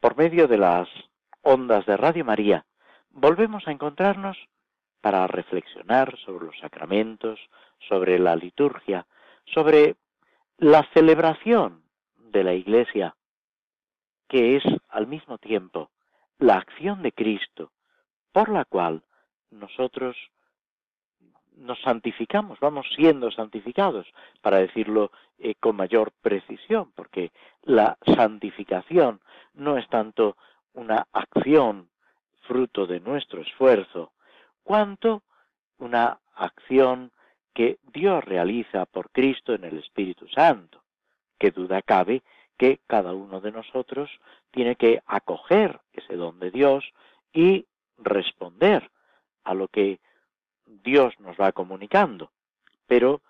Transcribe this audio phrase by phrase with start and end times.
[0.00, 0.88] por medio de las
[1.42, 2.64] ondas de Radio María
[3.10, 4.36] volvemos a encontrarnos
[5.00, 7.38] para reflexionar sobre los sacramentos,
[7.88, 9.06] sobre la liturgia,
[9.46, 9.96] sobre
[10.58, 11.82] la celebración
[12.16, 13.14] de la Iglesia,
[14.28, 15.90] que es al mismo tiempo
[16.38, 17.72] la acción de Cristo
[18.32, 19.02] por la cual
[19.50, 20.16] nosotros
[21.60, 24.06] nos santificamos, vamos siendo santificados,
[24.40, 27.30] para decirlo eh, con mayor precisión, porque
[27.62, 29.20] la santificación
[29.54, 30.36] no es tanto
[30.74, 31.88] una acción
[32.42, 34.12] fruto de nuestro esfuerzo,
[34.64, 35.22] cuanto
[35.78, 37.12] una acción
[37.54, 40.82] que Dios realiza por Cristo en el Espíritu Santo.
[41.38, 42.22] Que duda cabe
[42.56, 44.10] que cada uno de nosotros
[44.50, 46.84] tiene que acoger ese don de Dios
[47.32, 47.66] y
[47.98, 48.90] responder
[49.44, 50.00] a lo que
[50.82, 52.30] Dios nos va comunicando.
[52.86, 53.20] Pero,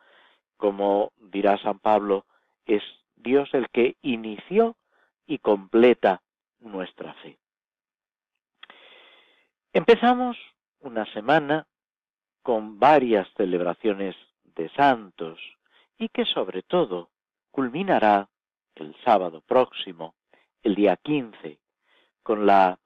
[0.56, 2.26] como dirá San Pablo,
[2.66, 2.82] es
[3.16, 4.76] Dios el que inició
[5.26, 6.22] y completa
[6.60, 7.38] nuestra fe.
[9.72, 10.36] Empezamos
[10.80, 11.66] una semana
[12.42, 15.38] con varias celebraciones de santos
[15.98, 17.10] y que sobre todo
[17.50, 18.28] culminará
[18.74, 20.14] el sábado próximo,
[20.62, 21.58] el día 15,
[22.22, 22.78] con la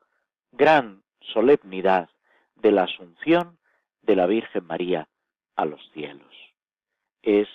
[0.52, 2.08] gran solemnidad
[2.56, 3.58] de la Asunción
[4.04, 5.08] de la Virgen María
[5.56, 6.34] a los cielos.
[7.22, 7.48] Es,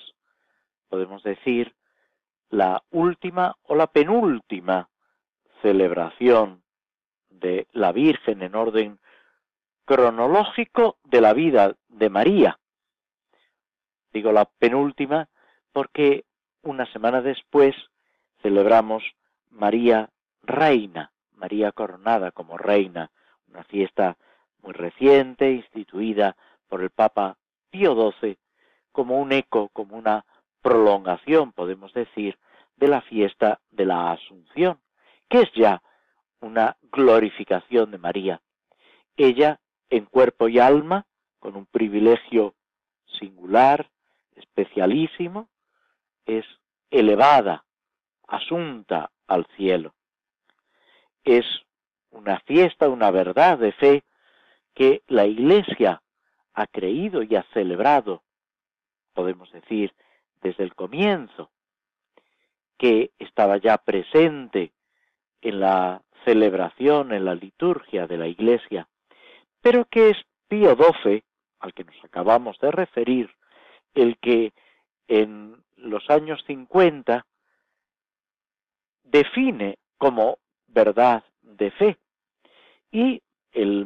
[0.88, 1.76] podemos decir,
[2.50, 4.90] la última o la penúltima
[5.62, 6.64] celebración
[7.30, 9.00] de la Virgen en orden
[9.86, 12.60] cronológico de la vida de María.
[14.12, 15.30] Digo la penúltima
[15.72, 16.26] porque
[16.62, 17.76] una semana después
[18.42, 19.04] celebramos
[19.50, 20.10] María
[20.42, 23.12] Reina, María coronada como reina,
[23.48, 24.18] una fiesta
[24.62, 26.36] muy reciente, instituida
[26.68, 27.38] por el Papa
[27.70, 28.38] Pío XII,
[28.92, 30.25] como un eco, como una
[30.62, 32.38] prolongación, podemos decir,
[32.75, 34.80] de la fiesta de la Asunción,
[35.30, 35.81] que es ya
[36.42, 38.42] una glorificación de María.
[39.18, 39.59] Ella,
[39.90, 41.06] en cuerpo y alma,
[41.40, 42.56] con un privilegio
[43.19, 43.90] singular,
[44.36, 45.50] especialísimo,
[46.25, 46.46] es
[46.90, 47.66] elevada,
[48.28, 49.94] asunta al cielo.
[51.24, 51.46] Es
[52.12, 54.03] una fiesta, una verdad de fe
[54.74, 56.02] que la Iglesia
[56.53, 58.24] ha creído y ha celebrado,
[59.13, 59.94] podemos decir,
[60.41, 61.52] desde el comienzo,
[62.78, 64.72] que estaba ya presente
[65.41, 68.88] en la celebración, en la liturgia de la Iglesia,
[69.62, 71.24] pero que es Pío XII,
[71.59, 73.30] al que nos acabamos de referir,
[73.94, 74.53] el que
[75.07, 77.25] en los años 50
[79.03, 80.38] define como
[80.68, 81.97] verdad de fe.
[82.91, 83.86] Y el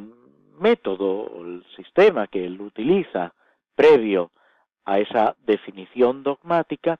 [0.53, 3.33] método, el sistema que él utiliza
[3.75, 4.31] previo
[4.85, 6.99] a esa definición dogmática,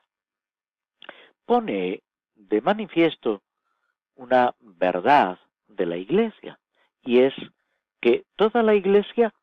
[1.46, 2.02] pone
[2.36, 3.42] de manifiesto
[4.16, 6.60] una verdad de la Iglesia,
[7.02, 7.34] y es
[8.00, 9.34] que toda la Iglesia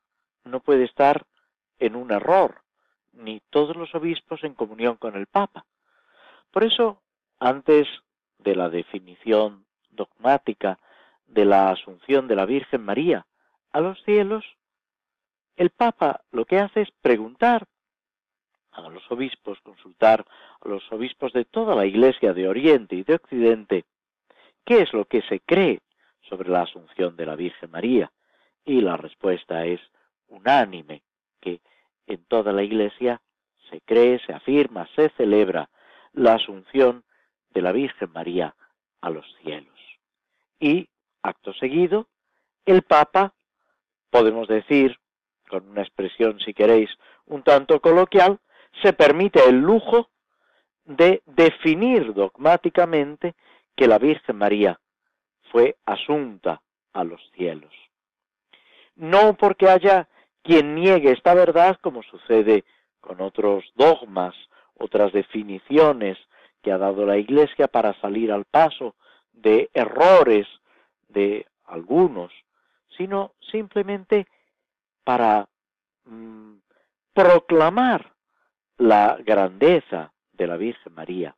[0.44, 1.24] no puede estar
[1.78, 2.62] en un error,
[3.12, 5.64] ni todos los obispos en comunión con el Papa.
[6.50, 7.02] Por eso,
[7.38, 7.88] antes
[8.38, 10.78] de la definición dogmática
[11.26, 13.26] de la asunción de la Virgen María
[13.72, 14.44] a los cielos,
[15.56, 17.66] el Papa lo que hace es preguntar
[18.72, 20.24] a los obispos, consultar
[20.60, 23.84] a los obispos de toda la Iglesia de Oriente y de Occidente,
[24.64, 25.80] qué es lo que se cree
[26.22, 28.10] sobre la asunción de la Virgen María.
[28.64, 29.80] Y la respuesta es
[30.28, 31.02] unánime,
[31.40, 31.60] que
[32.06, 33.20] en toda la Iglesia
[33.68, 35.68] se cree, se afirma, se celebra
[36.12, 37.04] la asunción
[37.50, 38.54] de la Virgen María
[39.00, 39.78] a los cielos.
[40.58, 40.88] Y,
[41.22, 42.06] acto seguido,
[42.66, 43.32] el Papa
[44.10, 44.96] podemos decir,
[45.48, 46.90] con una expresión si queréis
[47.26, 48.38] un tanto coloquial,
[48.82, 50.08] se permite el lujo
[50.84, 53.34] de definir dogmáticamente
[53.76, 54.78] que la Virgen María
[55.50, 56.60] fue asunta
[56.92, 57.72] a los cielos.
[58.96, 60.08] No porque haya
[60.42, 62.64] quien niegue esta verdad, como sucede
[63.00, 64.34] con otros dogmas,
[64.74, 66.18] otras definiciones
[66.62, 68.94] que ha dado la Iglesia para salir al paso
[69.32, 70.46] de errores
[71.08, 72.32] de algunos
[72.96, 74.26] sino simplemente
[75.04, 75.48] para
[76.04, 76.56] mm,
[77.12, 78.14] proclamar
[78.78, 81.36] la grandeza de la Virgen María,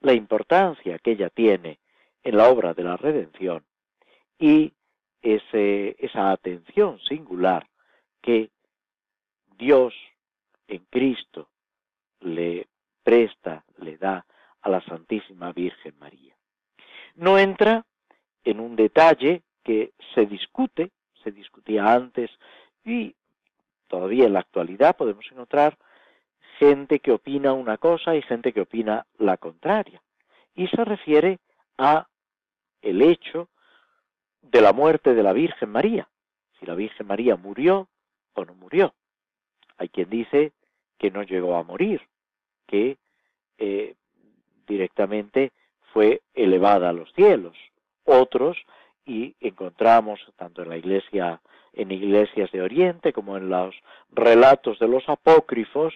[0.00, 1.80] la importancia que ella tiene
[2.22, 3.64] en la obra de la redención
[4.38, 4.72] y
[5.22, 7.66] ese, esa atención singular
[8.22, 8.50] que
[9.56, 9.94] Dios
[10.68, 11.48] en Cristo
[12.20, 12.68] le
[13.02, 14.24] presta, le da
[14.62, 16.36] a la Santísima Virgen María.
[17.16, 17.84] No entra
[18.44, 20.90] en un detalle que se discute,
[21.22, 22.30] se discutía antes
[22.84, 23.14] y
[23.88, 25.76] todavía en la actualidad podemos encontrar
[26.58, 30.02] gente que opina una cosa y gente que opina la contraria.
[30.54, 31.38] Y se refiere
[31.78, 32.06] a
[32.82, 33.48] el hecho
[34.42, 36.08] de la muerte de la Virgen María.
[36.58, 37.88] Si la Virgen María murió
[38.34, 38.92] o no murió.
[39.78, 40.52] Hay quien dice
[40.98, 42.02] que no llegó a morir,
[42.66, 42.98] que
[43.56, 43.94] eh,
[44.66, 45.52] directamente
[45.92, 47.56] fue elevada a los cielos.
[48.04, 48.58] Otros,
[49.04, 51.40] y encontramos tanto en la iglesia,
[51.72, 53.74] en iglesias de Oriente como en los
[54.10, 55.94] relatos de los apócrifos,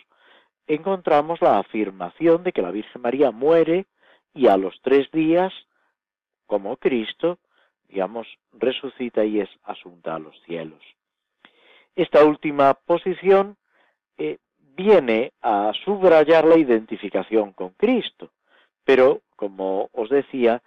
[0.66, 3.86] encontramos la afirmación de que la Virgen María muere
[4.32, 5.52] y a los tres días,
[6.46, 7.38] como Cristo,
[7.88, 10.82] digamos, resucita y es asunta a los cielos.
[11.94, 13.56] Esta última posición
[14.18, 18.30] eh, viene a subrayar la identificación con Cristo,
[18.84, 20.62] pero, como os decía,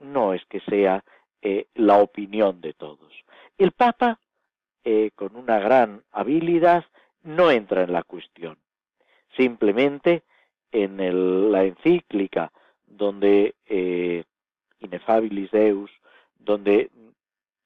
[0.00, 1.04] no es que sea
[1.42, 3.12] eh, la opinión de todos.
[3.56, 4.18] El Papa,
[4.84, 6.84] eh, con una gran habilidad,
[7.22, 8.58] no entra en la cuestión.
[9.36, 10.22] Simplemente
[10.72, 12.52] en la encíclica
[12.86, 14.24] donde eh,
[14.80, 15.90] Inefabilis Deus,
[16.38, 16.90] donde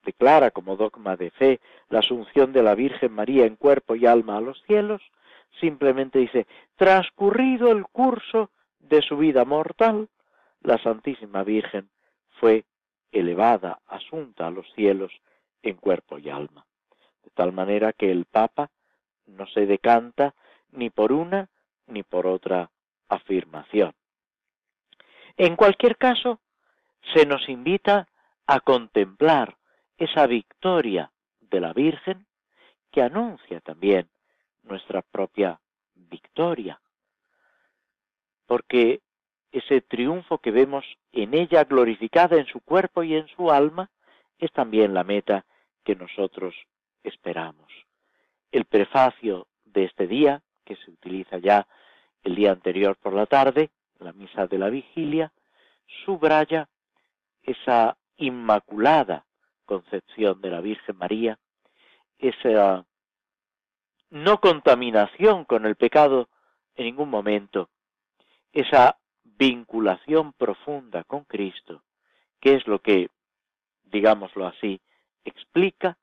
[0.05, 4.37] declara como dogma de fe la asunción de la Virgen María en cuerpo y alma
[4.37, 5.03] a los cielos,
[5.61, 10.09] simplemente dice, transcurrido el curso de su vida mortal,
[10.63, 11.89] la Santísima Virgen
[12.41, 12.65] fue
[13.15, 15.13] elevada, asunta a los cielos
[15.63, 16.67] en cuerpo y alma.
[17.23, 18.71] De tal manera que el Papa
[19.27, 20.35] no se decanta
[20.73, 21.49] ni por una
[21.87, 22.71] ni por otra
[23.09, 23.95] afirmación.
[25.37, 26.41] En cualquier caso,
[27.15, 28.09] se nos invita
[28.47, 29.57] a contemplar
[29.97, 31.11] esa victoria
[31.41, 32.27] de la Virgen
[32.91, 34.09] que anuncia también
[34.63, 35.61] nuestra propia
[35.95, 36.81] victoria.
[38.47, 39.01] Porque
[39.55, 43.89] ese triunfo que vemos en ella glorificada en su cuerpo y en su alma
[44.37, 45.47] es también la meta
[45.85, 46.57] que nosotros
[47.05, 47.71] esperamos.
[48.51, 51.69] El prefacio de este día, que se utiliza ya
[52.25, 53.71] el día anterior por la tarde,
[54.01, 55.31] la misa de la vigilia,
[56.05, 56.69] subraya
[57.45, 59.25] esa inmaculada
[59.67, 61.39] concepción de la Virgen María,
[62.19, 62.85] esa
[64.11, 66.29] no contaminación con el pecado
[66.75, 67.69] en ningún momento,
[68.53, 68.99] esa
[69.39, 71.83] vinculación profunda con Cristo,
[72.41, 73.09] que es lo que,
[73.85, 74.81] digámoslo así,
[75.25, 75.97] explica,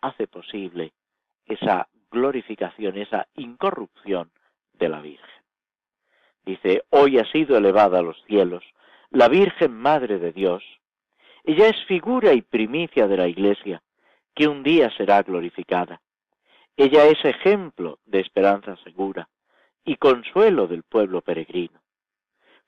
[0.00, 0.92] hace posible
[1.46, 4.30] esa glorificación, esa incorrupción
[4.72, 5.42] de la Virgen.
[6.44, 8.64] Dice, hoy ha sido elevada a los cielos
[9.10, 10.62] la Virgen Madre de Dios.
[11.44, 13.82] Ella es figura y primicia de la Iglesia,
[14.34, 16.00] que un día será glorificada.
[16.76, 19.28] Ella es ejemplo de esperanza segura
[19.84, 21.83] y consuelo del pueblo peregrino.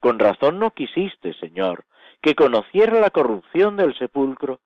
[0.00, 1.84] Con razón no quisiste, Señor,
[2.20, 4.60] que conociera la corrupción del sepulcro,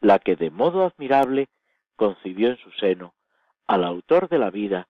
[0.00, 1.48] la que de modo admirable
[1.96, 3.14] concibió en su seno
[3.66, 4.88] al autor de la vida,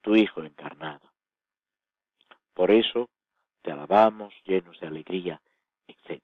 [0.00, 1.12] tu Hijo encarnado.
[2.54, 3.10] Por eso
[3.62, 5.40] te alabamos llenos de alegría,
[5.86, 6.22] etc.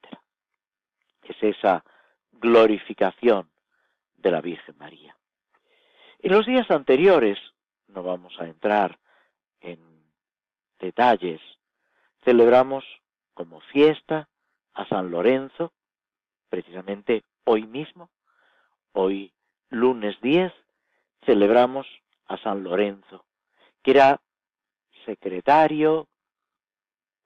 [1.22, 1.84] Es esa
[2.32, 3.50] glorificación
[4.16, 5.16] de la Virgen María.
[6.20, 7.38] En los días anteriores,
[7.88, 8.98] no vamos a entrar
[9.60, 9.78] en
[10.78, 11.40] detalles,
[12.24, 12.84] celebramos
[13.40, 14.28] como fiesta
[14.75, 15.73] a San Lorenzo,
[16.50, 18.11] precisamente hoy mismo,
[18.92, 19.32] hoy
[19.70, 20.52] lunes 10,
[21.25, 21.87] celebramos
[22.26, 23.25] a San Lorenzo,
[23.82, 24.20] que era
[25.06, 26.06] secretario,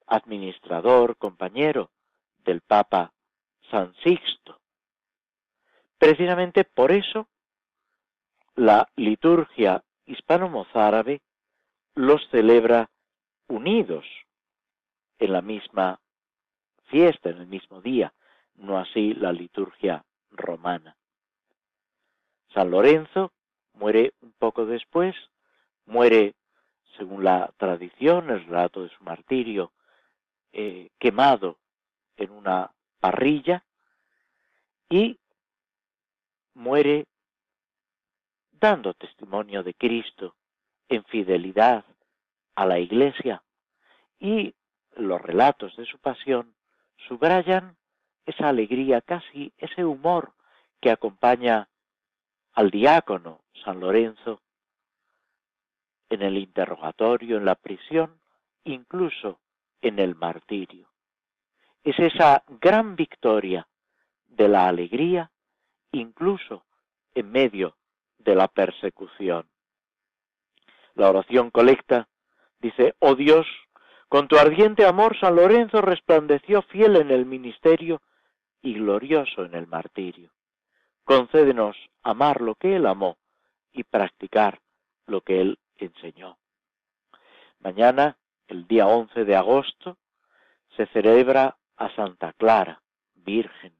[0.06, 1.90] administrador, compañero
[2.44, 3.12] del Papa
[3.72, 4.60] San Sixto.
[5.98, 7.26] Precisamente por eso
[8.54, 11.22] la liturgia hispano-mozárabe
[11.96, 12.88] los celebra
[13.48, 14.04] unidos
[15.18, 15.98] en la misma
[16.84, 18.12] fiesta, en el mismo día,
[18.56, 20.96] no así la liturgia romana.
[22.52, 23.32] San Lorenzo
[23.74, 25.14] muere un poco después,
[25.86, 26.34] muere,
[26.96, 29.72] según la tradición, el relato de su martirio,
[30.52, 31.58] eh, quemado
[32.16, 33.64] en una parrilla
[34.88, 35.18] y
[36.54, 37.06] muere
[38.52, 40.36] dando testimonio de Cristo
[40.88, 41.84] en fidelidad
[42.54, 43.42] a la Iglesia
[44.20, 44.54] y
[44.96, 46.53] los relatos de su pasión
[47.08, 47.76] subrayan
[48.26, 50.32] esa alegría, casi ese humor
[50.80, 51.68] que acompaña
[52.52, 54.40] al diácono San Lorenzo
[56.08, 58.20] en el interrogatorio, en la prisión,
[58.64, 59.40] incluso
[59.80, 60.88] en el martirio.
[61.82, 63.66] Es esa gran victoria
[64.26, 65.30] de la alegría
[65.92, 66.64] incluso
[67.14, 67.76] en medio
[68.18, 69.46] de la persecución.
[70.94, 72.08] La oración colecta
[72.60, 73.46] dice, oh Dios,
[74.14, 78.00] con tu ardiente amor San Lorenzo resplandeció fiel en el ministerio
[78.62, 80.30] y glorioso en el martirio.
[81.02, 83.16] Concédenos amar lo que él amó
[83.72, 84.60] y practicar
[85.06, 86.38] lo que él enseñó.
[87.58, 88.16] Mañana,
[88.46, 89.98] el día 11 de agosto,
[90.76, 92.80] se celebra a Santa Clara,
[93.16, 93.74] Virgen,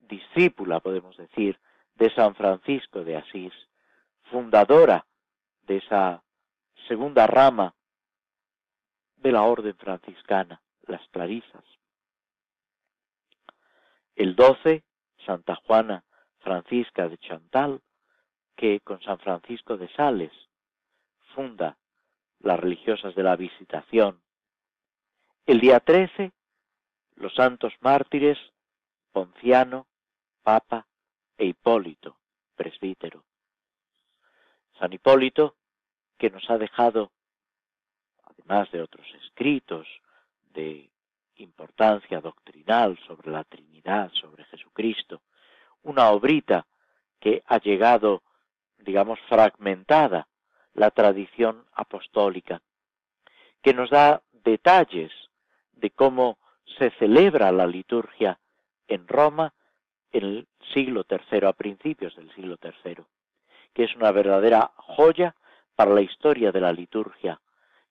[0.00, 1.58] discípula, podemos decir,
[1.94, 3.54] de San Francisco de Asís,
[4.24, 5.06] fundadora
[5.62, 6.22] de esa
[6.86, 7.74] segunda rama
[9.18, 11.64] de la orden franciscana, las clarisas.
[14.14, 14.84] El 12,
[15.24, 16.04] Santa Juana
[16.40, 17.80] Francisca de Chantal,
[18.56, 20.32] que con San Francisco de Sales
[21.34, 21.76] funda
[22.40, 24.20] las religiosas de la visitación.
[25.46, 26.32] El día 13,
[27.16, 28.38] los santos mártires
[29.12, 29.86] Ponciano,
[30.42, 30.86] Papa
[31.36, 32.18] e Hipólito,
[32.54, 33.24] presbítero.
[34.78, 35.56] San Hipólito,
[36.18, 37.10] que nos ha dejado,
[38.48, 39.86] además de otros escritos
[40.54, 40.88] de
[41.36, 45.20] importancia doctrinal sobre la Trinidad, sobre Jesucristo,
[45.82, 46.66] una obrita
[47.20, 48.22] que ha llegado,
[48.78, 50.28] digamos, fragmentada,
[50.74, 52.62] la tradición apostólica,
[53.62, 55.12] que nos da detalles
[55.72, 56.38] de cómo
[56.78, 58.38] se celebra la liturgia
[58.86, 59.52] en Roma
[60.10, 63.04] en el siglo III, a principios del siglo III,
[63.74, 65.34] que es una verdadera joya
[65.76, 67.38] para la historia de la liturgia,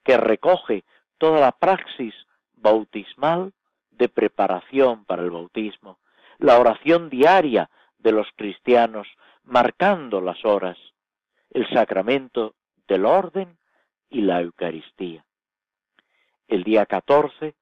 [0.04, 0.84] que recoge
[1.18, 2.14] toda la praxis
[2.54, 3.54] bautismal
[3.92, 6.00] de preparación para el bautismo,
[6.38, 9.08] la oración diaria de los cristianos
[9.44, 10.78] marcando las horas,
[11.50, 12.56] el sacramento
[12.88, 13.58] del orden
[14.10, 15.26] y la Eucaristía.
[16.48, 17.56] El día 14,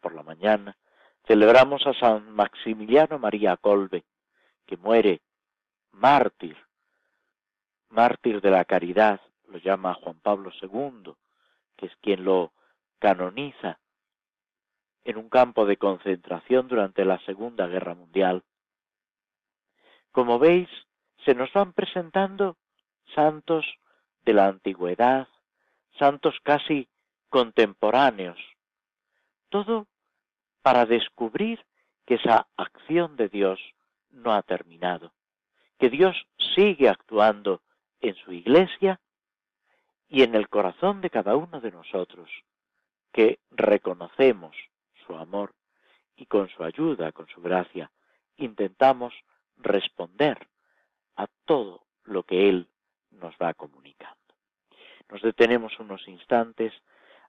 [0.00, 0.76] por la mañana,
[1.26, 4.04] celebramos a San Maximiliano María Colbe,
[4.66, 5.20] que muere
[5.92, 6.56] mártir,
[7.88, 11.12] mártir de la caridad, lo llama Juan Pablo II,
[11.78, 12.52] que es quien lo
[12.98, 13.78] canoniza
[15.04, 18.42] en un campo de concentración durante la Segunda Guerra Mundial.
[20.12, 20.68] Como veis,
[21.24, 22.58] se nos van presentando
[23.14, 23.64] santos
[24.26, 25.28] de la antigüedad,
[25.98, 26.88] santos casi
[27.30, 28.38] contemporáneos,
[29.48, 29.86] todo
[30.62, 31.64] para descubrir
[32.04, 33.60] que esa acción de Dios
[34.10, 35.12] no ha terminado,
[35.78, 36.16] que Dios
[36.54, 37.62] sigue actuando
[38.00, 39.00] en su iglesia
[40.08, 42.30] y en el corazón de cada uno de nosotros,
[43.12, 44.56] que reconocemos
[45.06, 45.54] su amor
[46.16, 47.90] y con su ayuda, con su gracia,
[48.36, 49.14] intentamos
[49.56, 50.48] responder
[51.16, 52.68] a todo lo que Él
[53.10, 54.16] nos va comunicando.
[55.08, 56.72] Nos detenemos unos instantes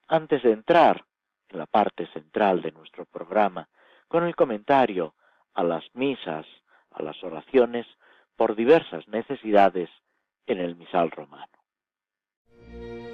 [0.08, 1.06] antes de entrar
[1.50, 3.68] en la parte central de nuestro programa
[4.08, 5.16] con el comentario
[5.54, 6.46] a las misas
[6.92, 7.86] a las oraciones
[8.36, 9.90] por diversas necesidades
[10.48, 11.59] en el misal romano.
[12.80, 13.09] thank you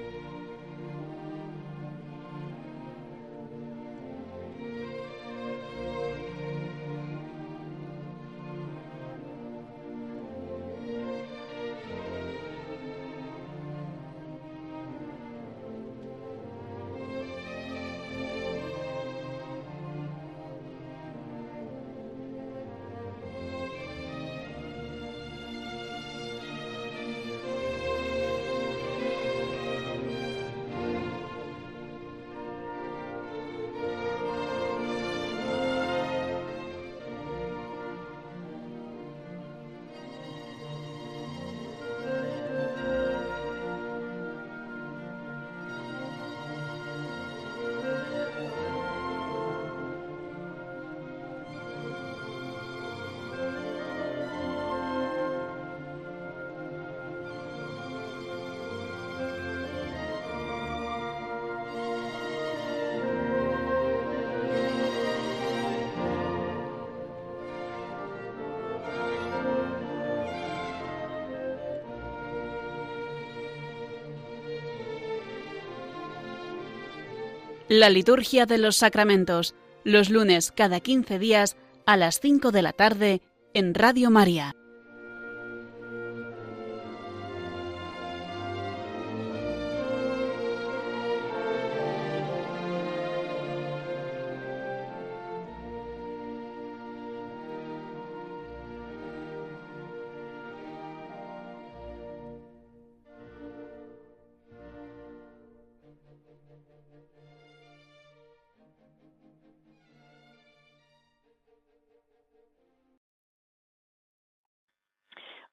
[77.77, 79.53] La liturgia de los sacramentos,
[79.83, 83.21] los lunes cada 15 días a las 5 de la tarde
[83.53, 84.55] en Radio María.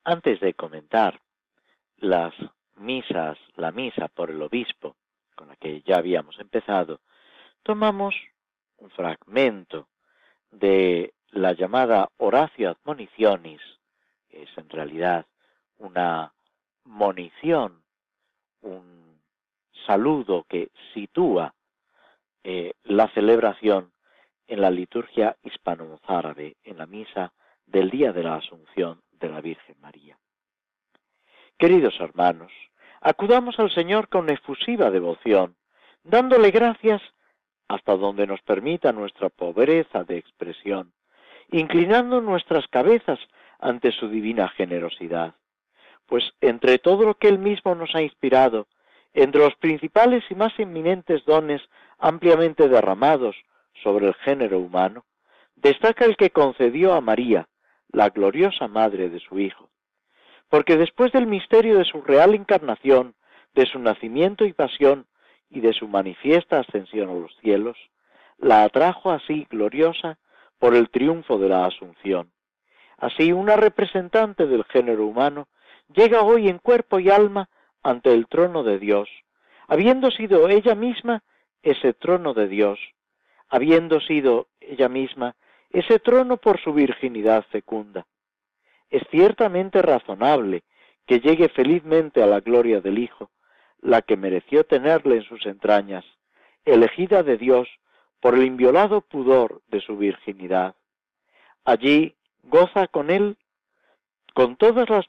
[0.05, 1.21] Antes de comentar
[1.99, 2.35] las
[2.77, 4.97] misas, la misa por el obispo,
[5.35, 7.01] con la que ya habíamos empezado,
[7.63, 8.15] tomamos
[8.79, 9.89] un fragmento
[10.51, 13.61] de la llamada Horacio Admonicionis,
[14.29, 15.27] que es en realidad
[15.79, 16.33] una
[16.85, 17.83] monición,
[18.61, 19.21] un
[19.87, 21.55] saludo que sitúa
[22.45, 23.93] eh, la celebración
[24.49, 27.33] en la liturgia hispano-mozárabe, en la misa
[27.67, 30.19] del día de la Asunción la Virgen María.
[31.59, 32.53] Queridos hermanos,
[33.01, 35.57] acudamos al Señor con efusiva devoción,
[36.03, 37.01] dándole gracias
[37.69, 40.93] hasta donde nos permita nuestra pobreza de expresión,
[41.51, 43.19] inclinando nuestras cabezas
[43.59, 45.35] ante su divina generosidad.
[46.07, 48.67] Pues entre todo lo que Él mismo nos ha inspirado,
[49.15, 51.63] entre los principales y más inminentes dones
[51.99, 53.37] ampliamente derramados
[53.83, 55.05] sobre el género humano,
[55.57, 57.49] destaca el que concedió a María,
[57.93, 59.69] la gloriosa madre de su Hijo,
[60.49, 63.15] porque después del misterio de su real encarnación,
[63.55, 65.07] de su nacimiento y pasión
[65.51, 67.77] y de su manifiesta ascensión a los cielos,
[68.39, 70.19] la atrajo así gloriosa
[70.59, 72.33] por el triunfo de la Asunción.
[72.97, 75.49] Así una representante del género humano
[75.95, 77.49] llega hoy en cuerpo y alma
[77.83, 79.09] ante el trono de Dios,
[79.69, 81.23] habiendo sido ella misma
[81.63, 82.79] ese trono de Dios,
[83.49, 85.37] habiendo sido ella misma
[85.73, 88.07] ese trono por su virginidad fecunda.
[88.91, 90.63] Es ciertamente razonable
[91.07, 93.31] que llegue felizmente a la gloria del Hijo,
[93.81, 96.05] la que mereció tenerle en sus entrañas,
[96.65, 97.69] elegida de Dios
[98.21, 100.77] por el inviolado pudor de su virginidad.
[101.65, 103.37] Allí goza con él,
[104.35, 105.07] con todas las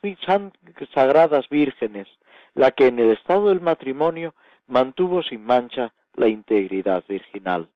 [0.94, 2.08] sagradas vírgenes,
[2.56, 4.34] la que en el estado del matrimonio
[4.68, 7.70] mantuvo sin mancha la integridad virginal.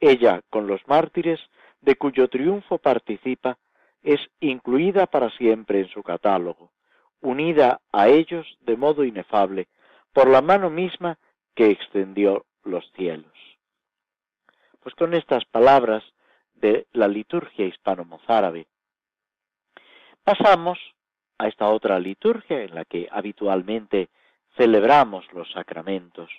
[0.00, 1.40] Ella, con los mártires,
[1.80, 3.58] de cuyo triunfo participa,
[4.02, 6.70] es incluida para siempre en su catálogo,
[7.20, 9.68] unida a ellos de modo inefable
[10.12, 11.18] por la mano misma
[11.54, 13.32] que extendió los cielos.
[14.80, 16.04] Pues con estas palabras
[16.54, 18.66] de la liturgia hispano-mozárabe,
[20.22, 20.78] pasamos
[21.38, 24.08] a esta otra liturgia en la que habitualmente
[24.56, 26.30] celebramos los sacramentos,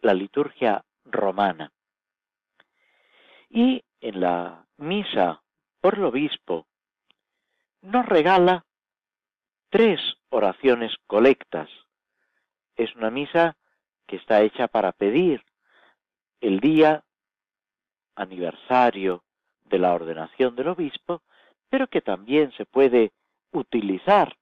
[0.00, 1.70] la liturgia romana.
[3.50, 5.42] Y en la misa
[5.80, 6.66] por el obispo
[7.82, 8.64] nos regala
[9.70, 11.68] tres oraciones colectas.
[12.76, 13.56] Es una misa
[14.06, 15.44] que está hecha para pedir
[16.40, 17.04] el día
[18.14, 19.24] aniversario
[19.66, 21.22] de la ordenación del obispo,
[21.68, 23.12] pero que también se puede
[23.52, 24.36] utilizar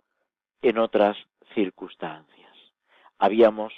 [0.63, 1.17] en otras
[1.55, 2.53] circunstancias.
[3.19, 3.73] Habíamos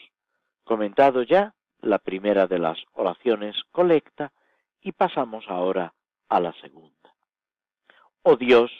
[0.64, 4.32] comentado ya la primera de las oraciones colecta
[4.88, 5.92] y pasamos ahora
[6.30, 7.14] a la segunda.
[8.22, 8.70] Oh Dios,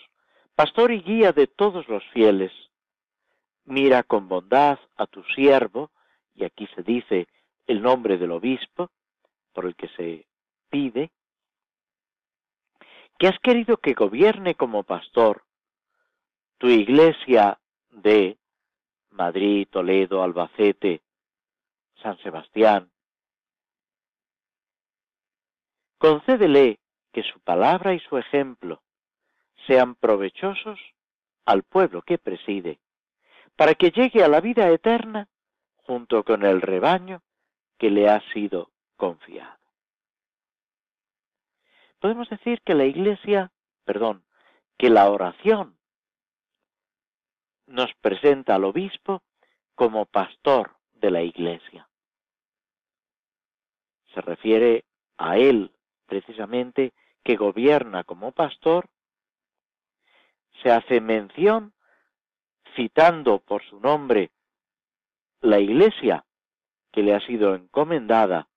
[0.55, 2.51] pastor y guía de todos los fieles,
[3.66, 5.90] mira con bondad a tu siervo,
[6.35, 7.29] y aquí se dice
[7.66, 8.90] el nombre del obispo
[9.53, 10.27] por el que se
[10.71, 11.11] pide,
[13.18, 15.42] que has querido que gobierne como pastor
[16.57, 17.59] tu iglesia
[17.90, 18.38] de
[19.11, 21.03] Madrid, Toledo, Albacete,
[22.03, 22.90] San Sebastián.
[25.98, 26.78] Concédele
[27.12, 28.82] que su palabra y su ejemplo
[29.66, 30.78] sean provechosos
[31.44, 32.78] al pueblo que preside,
[33.56, 35.28] para que llegue a la vida eterna
[35.76, 37.22] junto con el rebaño
[37.78, 39.58] que le ha sido confiado.
[41.98, 43.50] Podemos decir que la iglesia,
[43.84, 44.24] perdón,
[44.76, 45.76] que la oración
[47.66, 49.22] nos presenta al obispo
[49.74, 51.88] como pastor de la iglesia.
[54.14, 54.84] Se refiere
[55.16, 55.72] a él
[56.09, 56.92] precisamente
[57.23, 58.88] que gobierna como pastor.
[60.62, 61.75] Se hace mención
[62.75, 64.33] citando por su nombre
[65.40, 66.25] la iglesia
[66.90, 68.49] que le ha sido encomendada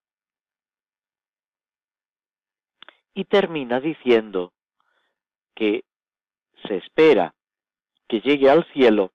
[3.14, 4.54] y termina diciendo
[5.54, 5.84] que
[6.66, 7.36] se espera
[8.08, 9.12] que llegue al cielo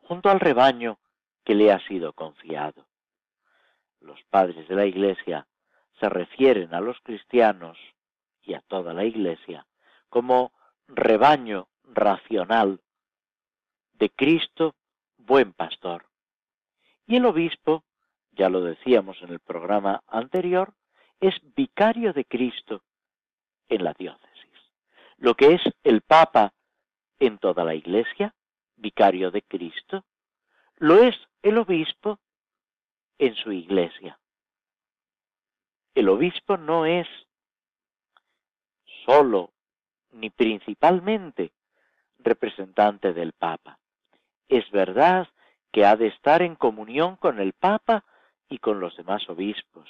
[0.00, 0.98] junto al rebaño
[1.44, 2.86] que le ha sido confiado.
[4.00, 5.46] Los padres de la Iglesia
[6.04, 7.78] se refieren a los cristianos
[8.42, 9.66] y a toda la Iglesia
[10.10, 10.52] como
[10.86, 12.82] rebaño racional
[13.94, 14.74] de Cristo,
[15.16, 16.04] buen pastor.
[17.06, 17.84] Y el obispo,
[18.32, 20.74] ya lo decíamos en el programa anterior,
[21.20, 22.82] es vicario de Cristo
[23.70, 24.60] en la diócesis.
[25.16, 26.52] Lo que es el Papa
[27.18, 28.34] en toda la Iglesia,
[28.76, 30.04] vicario de Cristo,
[30.76, 32.18] lo es el obispo
[33.16, 34.18] en su iglesia.
[35.94, 37.06] El obispo no es
[39.04, 39.52] solo
[40.12, 41.52] ni principalmente
[42.18, 43.78] representante del Papa.
[44.48, 45.28] Es verdad
[45.72, 48.04] que ha de estar en comunión con el Papa
[48.48, 49.88] y con los demás obispos.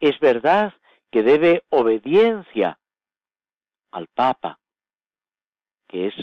[0.00, 0.74] Es verdad
[1.10, 2.78] que debe obediencia
[3.90, 4.58] al Papa,
[5.86, 6.14] que es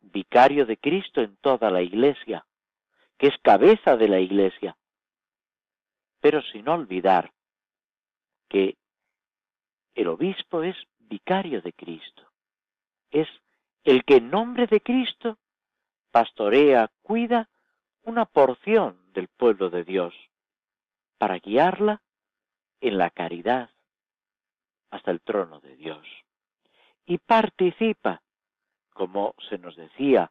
[0.00, 2.44] vicario de Cristo en toda la Iglesia,
[3.16, 4.76] que es cabeza de la Iglesia,
[6.20, 7.32] pero sin olvidar
[8.48, 8.76] que
[9.94, 12.22] el obispo es vicario de Cristo,
[13.10, 13.28] es
[13.84, 15.38] el que en nombre de Cristo
[16.10, 17.48] pastorea, cuida
[18.02, 20.14] una porción del pueblo de Dios
[21.18, 22.00] para guiarla
[22.80, 23.70] en la caridad
[24.90, 26.06] hasta el trono de Dios.
[27.04, 28.22] Y participa,
[28.90, 30.30] como se nos decía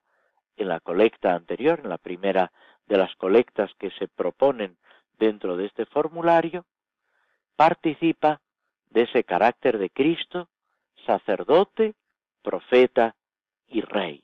[0.55, 2.51] en la colecta anterior, en la primera
[2.87, 4.77] de las colectas que se proponen
[5.17, 6.65] dentro de este formulario,
[7.57, 8.39] participa
[8.91, 10.47] de ese carácter de Cristo,
[11.05, 11.95] sacerdote,
[12.41, 13.15] profeta
[13.67, 14.23] y rey.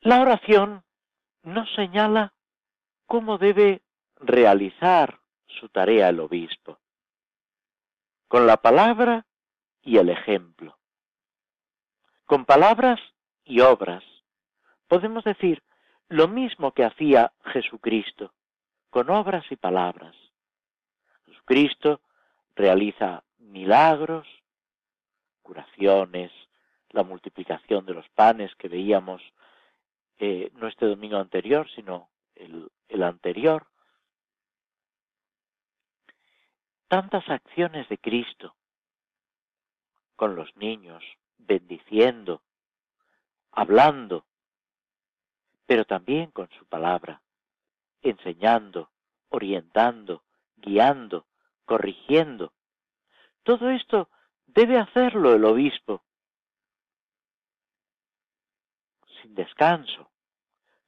[0.00, 0.82] La oración
[1.42, 2.32] nos señala
[3.06, 3.82] cómo debe
[4.16, 6.78] realizar su tarea el obispo,
[8.28, 9.26] con la palabra
[9.82, 10.78] y el ejemplo.
[12.24, 12.98] Con palabras
[13.44, 14.02] y obras
[14.88, 15.62] podemos decir
[16.08, 18.32] lo mismo que hacía Jesucristo,
[18.96, 20.16] con obras y palabras.
[21.26, 22.00] Jesucristo
[22.54, 24.26] realiza milagros,
[25.42, 26.32] curaciones,
[26.92, 29.20] la multiplicación de los panes que veíamos
[30.16, 33.66] eh, no este domingo anterior, sino el, el anterior.
[36.88, 38.56] Tantas acciones de Cristo
[40.14, 41.04] con los niños,
[41.36, 42.40] bendiciendo,
[43.52, 44.24] hablando,
[45.66, 47.20] pero también con su palabra,
[48.08, 48.90] enseñando,
[49.28, 50.22] orientando,
[50.56, 51.26] guiando,
[51.64, 52.52] corrigiendo.
[53.42, 54.08] Todo esto
[54.46, 56.02] debe hacerlo el obispo
[59.22, 60.10] sin descanso,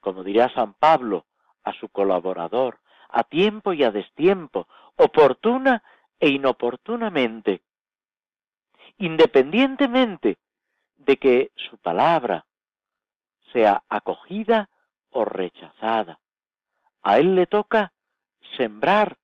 [0.00, 1.26] como dirá San Pablo
[1.64, 5.82] a su colaborador, a tiempo y a destiempo, oportuna
[6.18, 7.62] e inoportunamente,
[8.98, 10.38] independientemente
[10.96, 12.46] de que su palabra
[13.52, 14.68] sea acogida
[15.10, 16.18] o rechazada.
[17.02, 17.92] A él le toca
[18.56, 19.16] sembrar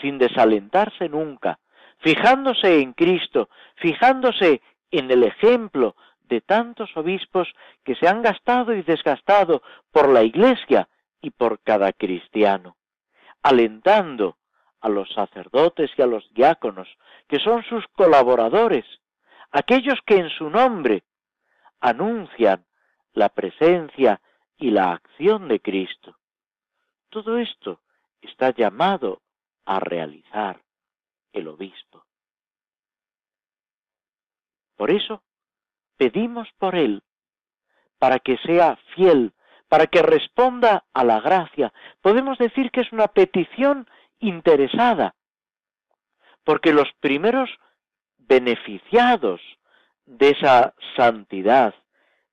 [0.00, 1.58] sin desalentarse nunca,
[1.98, 4.60] fijándose en Cristo, fijándose
[4.90, 7.48] en el ejemplo de tantos obispos
[7.84, 10.88] que se han gastado y desgastado por la Iglesia
[11.20, 12.76] y por cada cristiano,
[13.42, 14.36] alentando
[14.80, 16.88] a los sacerdotes y a los diáconos,
[17.28, 18.84] que son sus colaboradores,
[19.50, 21.04] aquellos que en su nombre
[21.80, 22.64] anuncian
[23.12, 24.20] la presencia
[24.58, 26.16] y la acción de Cristo.
[27.14, 27.80] Todo esto
[28.22, 29.22] está llamado
[29.66, 30.60] a realizar
[31.32, 32.04] el obispo.
[34.74, 35.22] Por eso
[35.96, 37.04] pedimos por él,
[38.00, 39.32] para que sea fiel,
[39.68, 41.72] para que responda a la gracia.
[42.00, 45.14] Podemos decir que es una petición interesada,
[46.42, 47.48] porque los primeros
[48.18, 49.40] beneficiados
[50.04, 51.76] de esa santidad,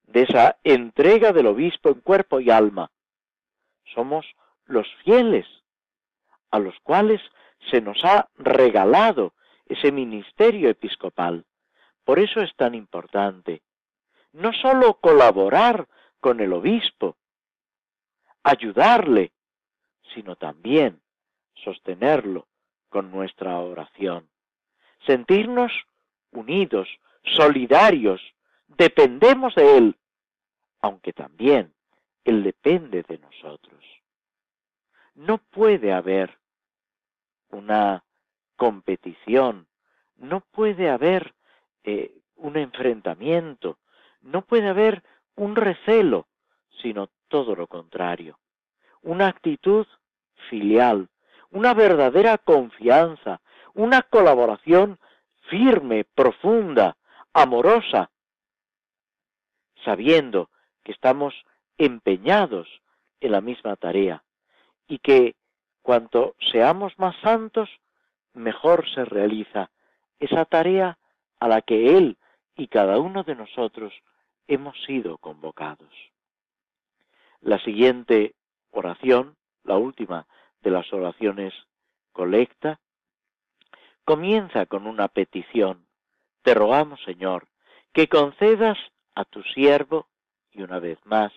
[0.08, 2.90] de esa entrega del obispo en cuerpo y alma,
[3.94, 4.26] somos
[4.72, 5.46] los fieles,
[6.50, 7.22] a los cuales
[7.70, 9.34] se nos ha regalado
[9.66, 11.46] ese ministerio episcopal.
[12.04, 13.62] Por eso es tan importante
[14.34, 15.88] no sólo colaborar
[16.20, 17.18] con el obispo,
[18.44, 19.32] ayudarle,
[20.14, 21.02] sino también
[21.56, 22.48] sostenerlo
[22.90, 24.30] con nuestra oración.
[25.06, 25.72] Sentirnos
[26.32, 26.88] unidos,
[27.24, 28.22] solidarios,
[28.68, 29.96] dependemos de Él,
[30.82, 31.74] aunque también
[32.24, 33.84] Él depende de nosotros.
[35.22, 36.40] No puede haber
[37.52, 38.04] una
[38.56, 39.68] competición,
[40.16, 41.36] no puede haber
[41.84, 43.78] eh, un enfrentamiento,
[44.22, 45.04] no puede haber
[45.36, 46.26] un recelo,
[46.82, 48.40] sino todo lo contrario,
[49.04, 49.86] una actitud
[50.50, 51.08] filial,
[51.52, 53.42] una verdadera confianza,
[53.76, 54.98] una colaboración
[55.52, 56.98] firme, profunda,
[57.32, 58.10] amorosa,
[59.86, 60.50] sabiendo
[60.84, 61.36] que estamos
[61.78, 62.68] empeñados
[63.20, 64.24] en la misma tarea
[64.88, 65.36] y que
[65.82, 67.70] cuanto seamos más santos,
[68.34, 69.72] mejor se realiza
[70.20, 70.98] esa tarea
[71.40, 72.18] a la que Él
[72.56, 73.94] y cada uno de nosotros
[74.48, 75.92] hemos sido convocados.
[77.42, 78.36] La siguiente
[78.70, 80.28] oración, la última
[80.62, 81.54] de las oraciones
[82.12, 82.80] colecta,
[84.06, 85.88] comienza con una petición.
[86.44, 87.48] Te rogamos, Señor,
[87.94, 88.78] que concedas
[89.16, 90.08] a tu siervo,
[90.52, 91.32] y una vez más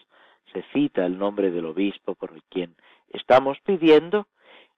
[0.72, 2.76] cita el nombre del obispo por quien
[3.08, 4.28] estamos pidiendo,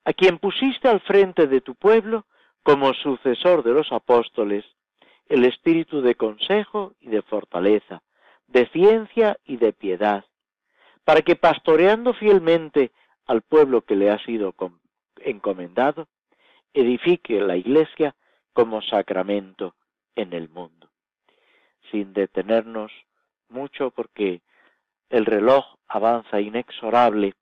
[0.04, 2.26] a quien pusiste al frente de tu pueblo
[2.62, 4.64] como sucesor de los apóstoles,
[5.28, 8.02] el espíritu de consejo y de fortaleza,
[8.46, 10.24] de ciencia y de piedad,
[11.04, 12.92] para que pastoreando fielmente
[13.26, 14.54] al pueblo que le ha sido
[15.18, 16.08] encomendado,
[16.72, 18.14] edifique la Iglesia
[18.52, 19.74] como sacramento
[20.14, 20.88] en el mundo.
[21.90, 22.92] Sin detenernos
[23.48, 24.40] mucho porque
[25.10, 27.34] el reloj avanza inexorable,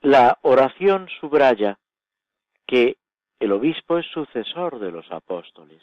[0.00, 1.78] la oración subraya
[2.66, 2.98] que
[3.40, 5.82] el obispo es sucesor de los apóstoles.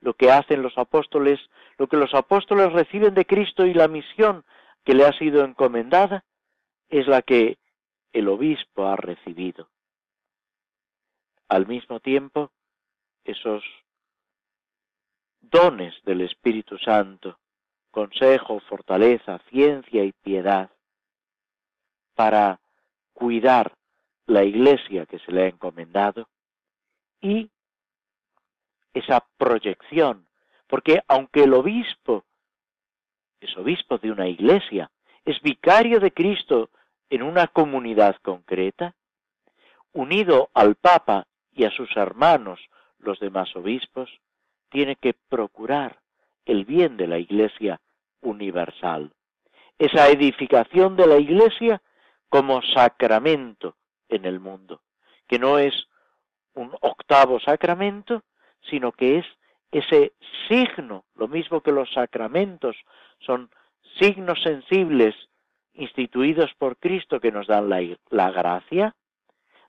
[0.00, 1.40] Lo que hacen los apóstoles,
[1.78, 4.44] lo que los apóstoles reciben de Cristo y la misión
[4.84, 6.24] que le ha sido encomendada,
[6.88, 7.58] es la que
[8.12, 9.68] el obispo ha recibido.
[11.48, 12.50] Al mismo tiempo,
[13.24, 13.64] esos
[15.40, 17.38] dones del Espíritu Santo,
[17.96, 20.68] consejo, fortaleza, ciencia y piedad,
[22.14, 22.60] para
[23.14, 23.72] cuidar
[24.26, 26.28] la iglesia que se le ha encomendado
[27.22, 27.48] y
[28.92, 30.26] esa proyección,
[30.66, 32.26] porque aunque el obispo
[33.40, 34.90] es obispo de una iglesia,
[35.24, 36.68] es vicario de Cristo
[37.08, 38.94] en una comunidad concreta,
[39.94, 42.60] unido al Papa y a sus hermanos,
[42.98, 44.10] los demás obispos,
[44.68, 45.98] tiene que procurar
[46.44, 47.80] el bien de la iglesia
[48.20, 49.12] universal.
[49.78, 51.82] Esa edificación de la iglesia
[52.28, 53.76] como sacramento
[54.08, 54.82] en el mundo,
[55.26, 55.74] que no es
[56.54, 58.22] un octavo sacramento,
[58.70, 59.26] sino que es
[59.70, 60.12] ese
[60.48, 62.76] signo, lo mismo que los sacramentos
[63.20, 63.50] son
[63.98, 65.14] signos sensibles
[65.74, 68.94] instituidos por Cristo que nos dan la, la gracia,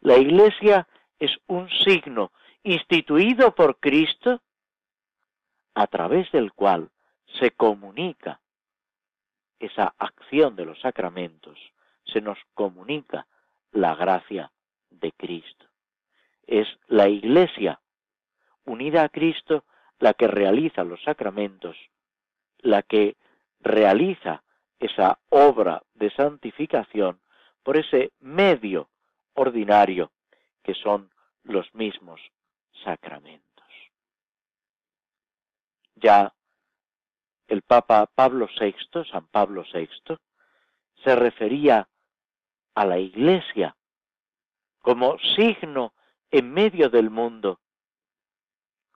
[0.02, 0.88] la iglesia
[1.20, 2.32] es un signo
[2.64, 4.42] instituido por Cristo
[5.74, 6.90] a través del cual
[7.40, 8.40] se comunica
[9.60, 11.58] esa acción de los sacramentos,
[12.06, 13.28] se nos comunica
[13.72, 14.52] la gracia
[14.90, 15.66] de Cristo.
[16.46, 17.80] Es la Iglesia
[18.66, 19.66] unida a Cristo
[20.00, 21.76] la que realiza los sacramentos,
[22.60, 23.18] la que
[23.60, 24.44] realiza
[24.80, 27.20] esa obra de santificación
[27.64, 28.90] por ese medio
[29.34, 30.12] ordinario
[30.64, 31.10] que son
[31.44, 32.22] los mismos
[32.84, 33.44] sacramentos.
[35.96, 36.34] Ya
[37.48, 38.76] el Papa Pablo VI,
[39.12, 40.18] San Pablo VI,
[41.04, 41.88] se refería
[42.76, 43.76] a la Iglesia
[44.80, 45.94] como signo
[46.32, 47.60] en medio del mundo,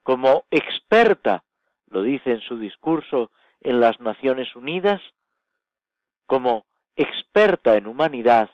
[0.02, 1.44] como experta,
[1.86, 5.00] lo dice en su discurso en las Naciones Unidas,
[6.26, 6.64] como
[6.96, 8.50] experta en humanidad,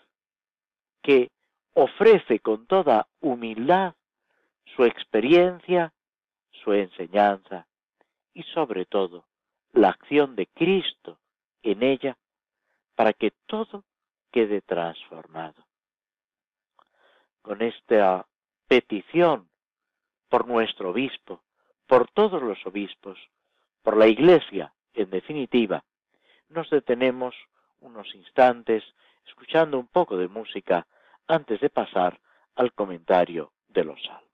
[1.03, 1.31] que
[1.75, 3.95] ofrece con toda humildad
[4.77, 5.93] su experiencia,
[6.51, 7.67] su enseñanza
[8.35, 9.28] y sobre todo
[9.73, 11.19] la acción de Cristo
[11.63, 12.17] en ella
[12.95, 13.85] para que todo
[14.31, 15.67] quede transformado.
[17.43, 18.27] Con esta
[18.67, 19.49] petición
[20.29, 21.43] por nuestro obispo,
[21.87, 23.19] por todos los obispos,
[23.83, 25.85] por la Iglesia, en definitiva,
[26.49, 27.35] nos detenemos
[27.81, 28.85] unos instantes
[29.27, 30.87] escuchando un poco de música
[31.27, 32.21] antes de pasar
[32.57, 34.28] al comentario de los salmos.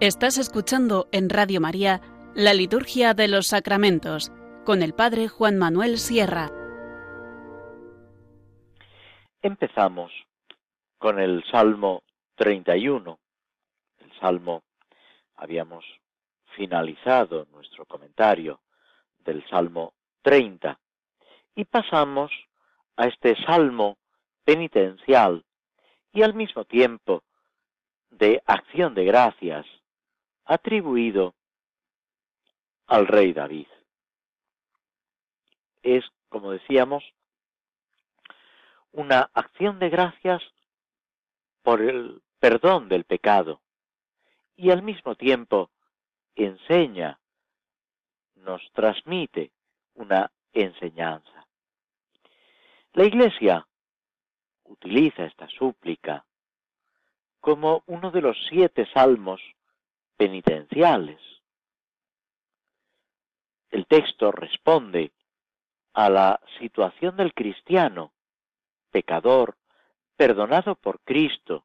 [0.00, 2.00] Estás escuchando en Radio María
[2.34, 4.32] la Liturgia de los Sacramentos
[4.64, 6.50] con el Padre Juan Manuel Sierra.
[9.42, 10.10] Empezamos
[10.96, 12.02] con el Salmo
[12.36, 13.18] 31.
[13.98, 14.62] El Salmo,
[15.36, 15.84] habíamos
[16.56, 18.62] finalizado nuestro comentario
[19.18, 20.80] del Salmo 30
[21.56, 22.30] y pasamos
[22.96, 23.98] a este Salmo
[24.44, 25.44] penitencial
[26.14, 27.22] y al mismo tiempo
[28.08, 29.66] de acción de gracias
[30.44, 31.34] atribuido
[32.86, 33.68] al rey David.
[35.82, 37.04] Es, como decíamos,
[38.92, 40.42] una acción de gracias
[41.62, 43.60] por el perdón del pecado
[44.56, 45.70] y al mismo tiempo
[46.34, 47.18] enseña,
[48.36, 49.52] nos transmite
[49.94, 51.46] una enseñanza.
[52.92, 53.66] La Iglesia
[54.64, 56.24] utiliza esta súplica
[57.40, 59.40] como uno de los siete salmos
[60.20, 61.18] penitenciales.
[63.70, 65.12] El texto responde
[65.94, 68.12] a la situación del cristiano,
[68.90, 69.56] pecador,
[70.16, 71.64] perdonado por Cristo,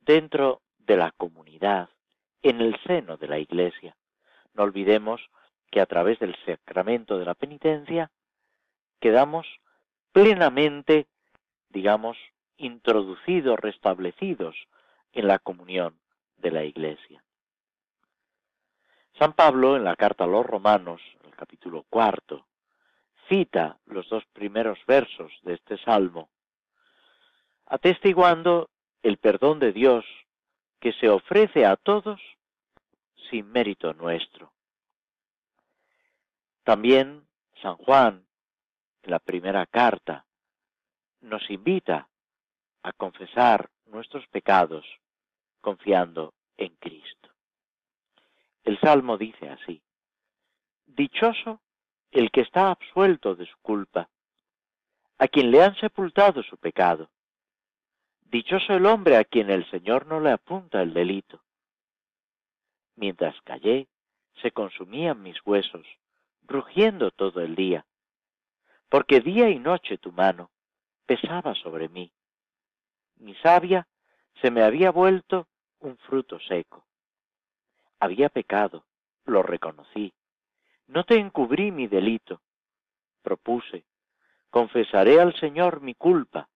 [0.00, 1.90] dentro de la comunidad,
[2.40, 3.94] en el seno de la Iglesia.
[4.54, 5.20] No olvidemos
[5.70, 8.10] que a través del sacramento de la penitencia
[8.98, 9.46] quedamos
[10.12, 11.06] plenamente,
[11.68, 12.16] digamos,
[12.56, 14.56] introducidos, restablecidos
[15.12, 16.00] en la comunión
[16.38, 17.22] de la Iglesia.
[19.18, 22.46] San Pablo, en la carta a los romanos, el capítulo cuarto,
[23.28, 26.30] cita los dos primeros versos de este salmo,
[27.66, 28.70] atestiguando
[29.02, 30.04] el perdón de Dios
[30.78, 32.20] que se ofrece a todos
[33.28, 34.52] sin mérito nuestro.
[36.62, 37.26] También
[37.60, 38.24] San Juan,
[39.02, 40.26] en la primera carta,
[41.22, 42.08] nos invita
[42.84, 44.86] a confesar nuestros pecados
[45.60, 47.27] confiando en Cristo.
[48.68, 49.80] El Salmo dice así,
[50.84, 51.62] Dichoso
[52.10, 54.10] el que está absuelto de su culpa,
[55.16, 57.08] a quien le han sepultado su pecado.
[58.20, 61.42] Dichoso el hombre a quien el Señor no le apunta el delito.
[62.94, 63.88] Mientras callé,
[64.42, 65.86] se consumían mis huesos,
[66.42, 67.86] rugiendo todo el día,
[68.90, 70.50] porque día y noche tu mano
[71.06, 72.12] pesaba sobre mí.
[73.16, 73.88] Mi savia
[74.42, 76.84] se me había vuelto un fruto seco.
[78.00, 78.84] Había pecado,
[79.24, 80.12] lo reconocí.
[80.86, 82.40] No te encubrí mi delito.
[83.22, 83.84] Propuse,
[84.50, 86.48] confesaré al Señor mi culpa,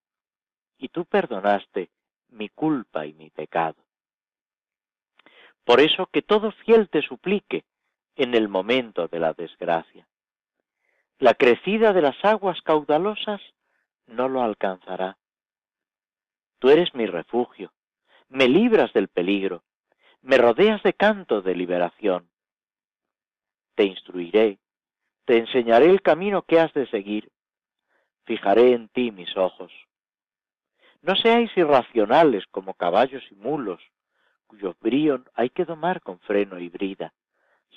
[0.79, 1.91] y tú perdonaste
[2.31, 3.85] mi culpa y mi pecado.
[5.65, 7.65] Por eso que todo fiel te suplique
[8.17, 10.07] en el momento de la desgracia.
[11.19, 13.41] La crecida de las aguas caudalosas
[14.07, 15.17] no lo alcanzará.
[16.59, 17.73] Tú eres mi refugio,
[18.29, 19.63] me libras del peligro,
[20.23, 22.29] me rodeas de canto de liberación.
[23.75, 24.59] Te instruiré,
[25.25, 27.31] te enseñaré el camino que has de seguir,
[28.25, 29.73] fijaré en ti mis ojos.
[31.03, 33.83] No seáis irracionales como caballos y mulos,
[34.47, 37.13] cuyo brío hay que domar con freno y brida,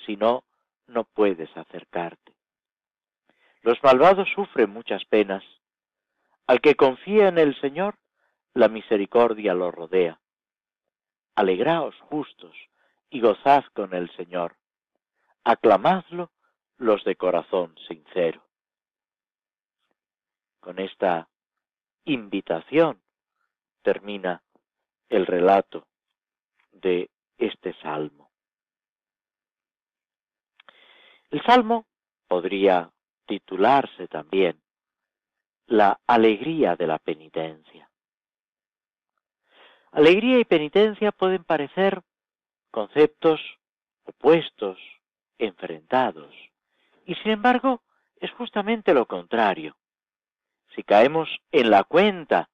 [0.04, 0.44] si no,
[0.86, 2.32] no puedes acercarte.
[3.62, 5.42] Los malvados sufren muchas penas.
[6.46, 7.96] Al que confía en el Señor,
[8.54, 10.20] la misericordia lo rodea.
[11.36, 12.56] Alegraos justos
[13.10, 14.56] y gozad con el Señor.
[15.44, 16.32] Aclamadlo
[16.78, 18.42] los de corazón sincero.
[20.60, 21.28] Con esta
[22.04, 23.00] invitación
[23.82, 24.42] termina
[25.10, 25.86] el relato
[26.72, 28.30] de este salmo.
[31.30, 31.86] El salmo
[32.26, 32.90] podría
[33.26, 34.60] titularse también
[35.66, 37.85] La alegría de la penitencia.
[39.92, 42.02] Alegría y penitencia pueden parecer
[42.70, 43.40] conceptos
[44.04, 44.78] opuestos,
[45.38, 46.32] enfrentados,
[47.04, 47.82] y sin embargo
[48.20, 49.76] es justamente lo contrario.
[50.74, 52.48] Si caemos en la cuenta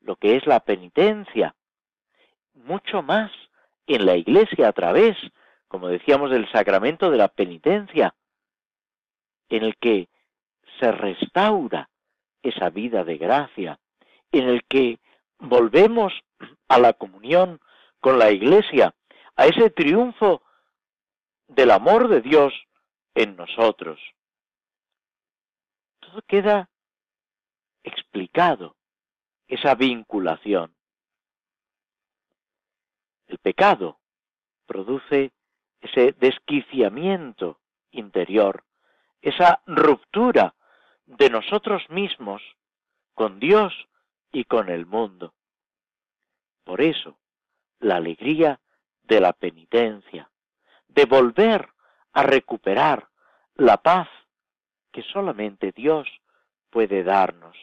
[0.00, 1.54] lo que es la penitencia,
[2.54, 3.30] mucho más
[3.86, 5.16] en la iglesia a través,
[5.68, 8.14] como decíamos, del sacramento de la penitencia,
[9.48, 10.08] en el que
[10.78, 11.88] se restaura
[12.42, 13.78] esa vida de gracia,
[14.32, 14.98] en el que
[15.38, 16.12] volvemos
[16.68, 17.60] a la comunión
[18.00, 18.94] con la Iglesia,
[19.36, 20.42] a ese triunfo
[21.48, 22.52] del amor de Dios
[23.14, 23.98] en nosotros.
[26.00, 26.68] Todo queda
[27.82, 28.76] explicado,
[29.46, 30.74] esa vinculación.
[33.26, 33.98] El pecado
[34.66, 35.32] produce
[35.80, 37.60] ese desquiciamiento
[37.90, 38.64] interior,
[39.22, 40.54] esa ruptura
[41.06, 42.42] de nosotros mismos
[43.14, 43.72] con Dios
[44.32, 45.34] y con el mundo.
[46.68, 47.18] Por eso,
[47.80, 48.60] la alegría
[49.04, 50.30] de la penitencia,
[50.86, 51.66] de volver
[52.12, 53.08] a recuperar
[53.54, 54.06] la paz
[54.92, 56.06] que solamente Dios
[56.68, 57.56] puede darnos.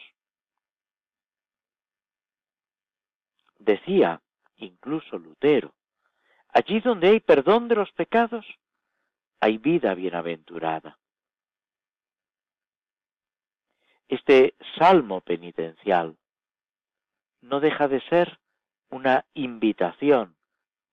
[3.60, 4.20] Decía
[4.56, 5.72] incluso Lutero,
[6.48, 8.44] allí donde hay perdón de los pecados,
[9.38, 10.98] hay vida bienaventurada.
[14.08, 16.18] Este salmo penitencial
[17.40, 18.40] no deja de ser
[18.96, 20.34] una invitación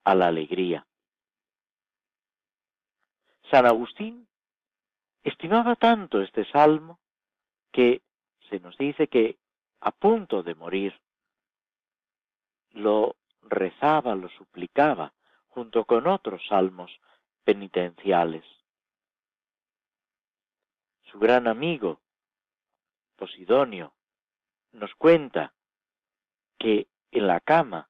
[0.03, 0.85] a la alegría.
[3.49, 4.27] San Agustín
[5.23, 6.99] estimaba tanto este salmo
[7.71, 8.01] que
[8.49, 9.37] se nos dice que
[9.79, 10.99] a punto de morir
[12.71, 15.13] lo rezaba, lo suplicaba,
[15.47, 16.91] junto con otros salmos
[17.45, 18.43] penitenciales.
[21.09, 22.01] Su gran amigo,
[23.15, 23.93] Posidonio,
[24.73, 25.53] nos cuenta
[26.57, 27.89] que en la cama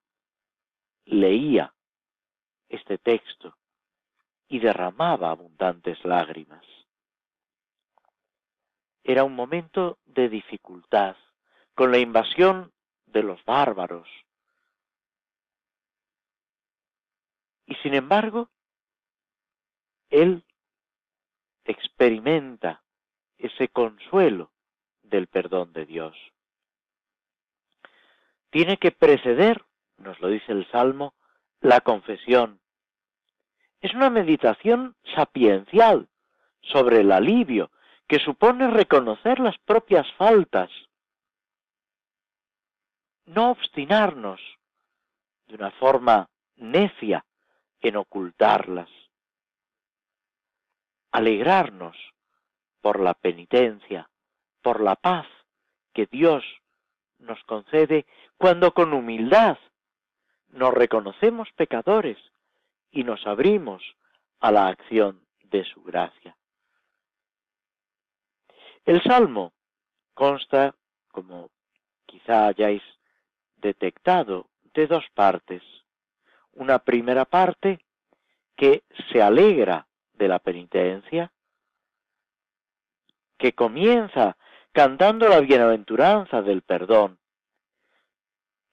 [1.06, 1.74] leía
[2.70, 3.58] este texto
[4.47, 6.66] y derramaba abundantes lágrimas.
[9.04, 11.16] Era un momento de dificultad,
[11.76, 12.72] con la invasión
[13.08, 14.08] de los bárbaros.
[17.66, 18.49] Y sin embargo,
[20.10, 20.43] él
[21.66, 22.84] experimenta
[23.38, 24.51] ese consuelo
[25.01, 26.16] del perdón de Dios.
[28.49, 29.66] Tiene que preceder,
[30.04, 31.14] nos lo dice el Salmo,
[31.62, 32.60] la confesión.
[33.82, 36.08] Es una meditación sapiencial
[36.62, 37.72] sobre el alivio
[38.08, 40.70] que supone reconocer las propias faltas,
[43.26, 44.39] no obstinarnos
[45.47, 47.26] de una forma necia
[47.82, 48.89] en ocultarlas,
[51.12, 51.97] alegrarnos
[52.82, 54.10] por la penitencia,
[54.62, 55.28] por la paz
[55.93, 56.43] que Dios
[57.20, 58.06] nos concede
[58.38, 59.58] cuando con humildad
[60.54, 62.18] nos reconocemos pecadores
[62.91, 63.84] y nos abrimos
[64.39, 66.38] a la acción de su gracia.
[68.86, 69.54] El Salmo
[70.14, 70.76] consta,
[71.10, 71.49] como
[72.06, 72.84] quizá hayáis
[73.58, 75.64] detectado, de dos partes.
[76.54, 77.80] Una primera parte
[78.56, 81.32] que se alegra de la penitencia,
[83.38, 84.38] que comienza
[84.72, 87.20] cantando la bienaventuranza del perdón,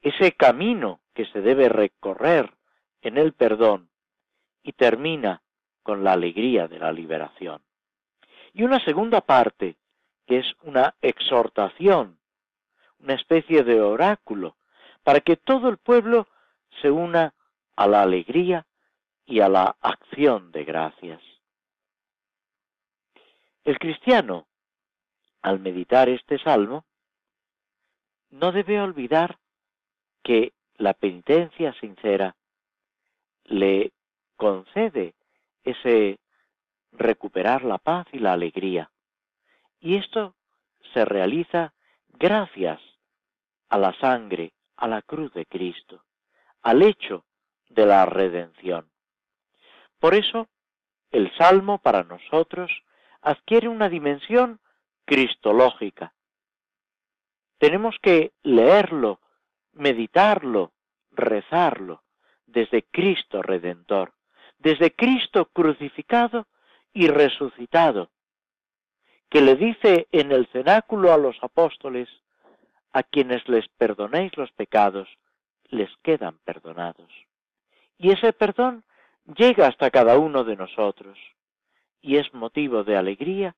[0.02, 2.50] ese camino que se debe recorrer
[3.02, 3.90] en el perdón
[4.62, 5.42] y termina
[5.82, 7.60] con la alegría de la liberación.
[8.54, 9.76] Y una segunda parte
[10.26, 12.18] que es una exhortación,
[13.00, 14.56] una especie de oráculo,
[15.02, 16.26] para que todo el pueblo
[16.80, 17.34] se una
[17.76, 18.64] a la alegría
[19.26, 21.20] y a la acción de gracias.
[23.64, 24.46] El cristiano,
[25.42, 26.86] al meditar este salmo,
[28.30, 29.38] no debe olvidar
[30.22, 32.34] que la penitencia sincera
[33.44, 33.92] le
[34.36, 35.14] concede
[35.62, 36.18] ese
[36.92, 38.90] recuperar la paz y la alegría.
[39.78, 40.34] Y esto
[40.94, 41.74] se realiza
[42.08, 42.80] gracias
[43.68, 46.02] a la sangre, a la cruz de Cristo,
[46.62, 47.24] al hecho
[47.68, 48.90] de la redención.
[49.98, 50.48] Por eso,
[51.10, 52.70] el Salmo para nosotros
[53.20, 54.60] adquiere una dimensión
[55.04, 56.14] cristológica.
[57.58, 59.20] Tenemos que leerlo
[59.72, 60.72] meditarlo,
[61.10, 62.02] rezarlo,
[62.46, 64.12] desde Cristo Redentor,
[64.58, 66.46] desde Cristo crucificado
[66.92, 68.10] y resucitado,
[69.28, 72.08] que le dice en el cenáculo a los apóstoles,
[72.92, 75.08] a quienes les perdonéis los pecados,
[75.68, 77.10] les quedan perdonados.
[77.96, 78.82] Y ese perdón
[79.36, 81.16] llega hasta cada uno de nosotros
[82.00, 83.54] y es motivo de alegría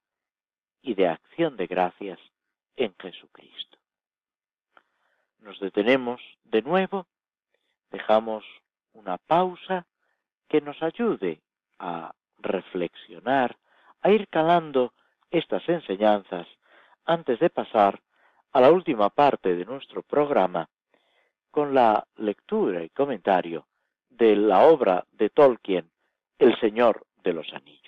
[0.83, 2.19] y de acción de gracias
[2.77, 3.82] en Jesucristo
[5.43, 7.07] nos detenemos de nuevo,
[7.91, 8.45] dejamos
[8.93, 9.87] una pausa
[10.49, 11.41] que nos ayude
[11.79, 13.57] a reflexionar,
[14.01, 14.93] a ir calando
[15.31, 16.47] estas enseñanzas
[17.05, 18.01] antes de pasar
[18.53, 20.69] a la última parte de nuestro programa
[21.51, 23.67] con la lectura y comentario
[24.11, 25.91] de la obra de Tolkien,
[26.39, 27.82] El Señor de los Anillos.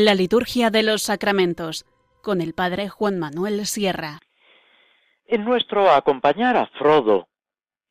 [0.00, 1.84] La liturgia de los sacramentos
[2.22, 4.20] con el padre Juan Manuel Sierra.
[5.26, 7.26] En nuestro acompañar a Frodo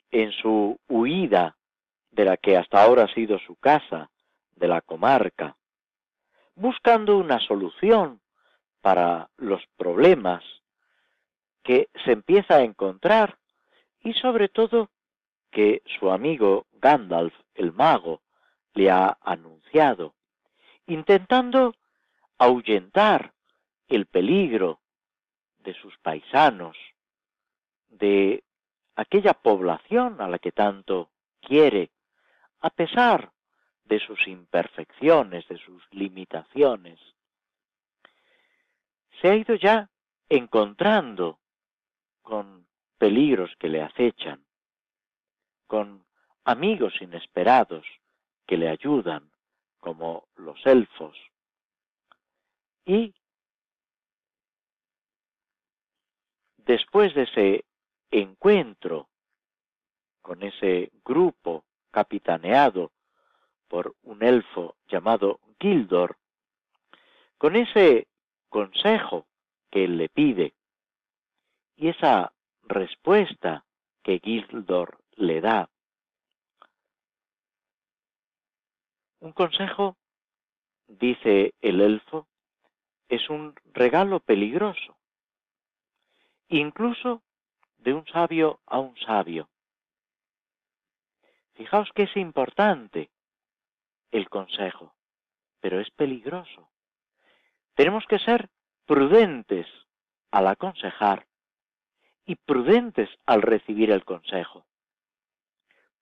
[0.10, 1.58] en su huida
[2.12, 4.10] de la que hasta ahora ha sido su casa,
[4.56, 5.58] de la comarca,
[6.56, 8.22] buscando una solución
[8.80, 10.46] para los problemas
[11.62, 13.38] que se empieza a encontrar
[14.00, 14.90] y sobre todo
[15.52, 18.22] que su amigo Gandalf el mago
[18.76, 20.14] le ha anunciado,
[20.86, 21.76] intentando
[22.38, 23.34] ahuyentar
[23.88, 24.80] el peligro
[25.60, 26.78] de sus paisanos,
[27.90, 28.44] de
[28.96, 31.10] aquella población a la que tanto
[31.42, 31.92] quiere,
[32.60, 33.32] a pesar
[33.86, 37.00] de sus imperfecciones, de sus limitaciones.
[39.22, 39.90] Se ha ido ya
[40.30, 41.40] encontrando
[42.22, 42.68] con
[42.98, 44.46] peligros que le acechan,
[45.66, 46.06] con
[46.44, 47.86] amigos inesperados
[48.46, 49.32] que le ayudan,
[49.80, 51.18] como los elfos,
[52.88, 53.14] y
[56.56, 57.66] después de ese
[58.12, 59.10] encuentro
[60.22, 62.94] con ese grupo capitaneado
[63.68, 66.18] por un elfo llamado Gildor,
[67.38, 68.08] con ese
[68.48, 69.28] consejo
[69.70, 70.54] que él le pide
[71.76, 72.32] y esa
[72.64, 73.66] respuesta
[74.02, 75.70] que Gildor le da.
[79.20, 79.98] Un consejo,
[80.88, 82.28] dice el elfo,
[83.10, 84.98] es un regalo peligroso,
[86.50, 87.22] incluso
[87.78, 89.50] de un sabio a un sabio.
[91.54, 93.10] Fijaos que es importante
[94.12, 94.94] el consejo,
[95.60, 96.70] pero es peligroso.
[97.76, 98.50] Tenemos que ser
[98.86, 99.68] prudentes
[100.32, 101.26] al aconsejar
[102.26, 104.66] y prudentes al recibir el consejo.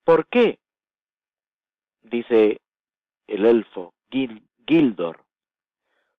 [0.04, 0.60] ¿Por qué?
[2.02, 2.62] Dice
[3.28, 5.24] el elfo Gildor.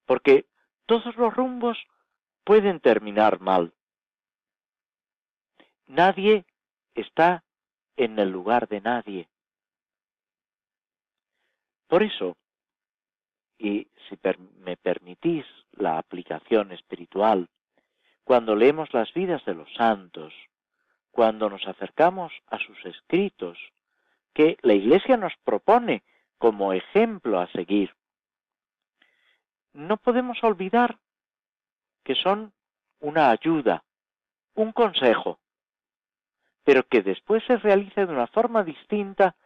[0.07, 0.47] Porque
[0.87, 1.79] todos los rumbos
[2.45, 3.73] pueden terminar mal.
[5.87, 6.45] Nadie
[6.95, 7.45] está
[7.97, 9.29] en el lugar de nadie.
[11.89, 12.37] Por eso,
[13.59, 14.19] y si
[14.59, 17.49] me permitís la aplicación espiritual,
[18.25, 20.35] cuando leemos las vidas de los santos,
[21.11, 23.59] cuando nos acercamos a sus escritos,
[24.35, 26.03] que la Iglesia nos propone
[26.39, 27.95] como ejemplo a seguir,
[29.77, 30.99] no podemos olvidar
[32.03, 32.53] que son
[33.01, 33.85] una ayuda,
[34.55, 35.39] un consejo,
[36.65, 39.37] pero que después se realiza de una forma distinta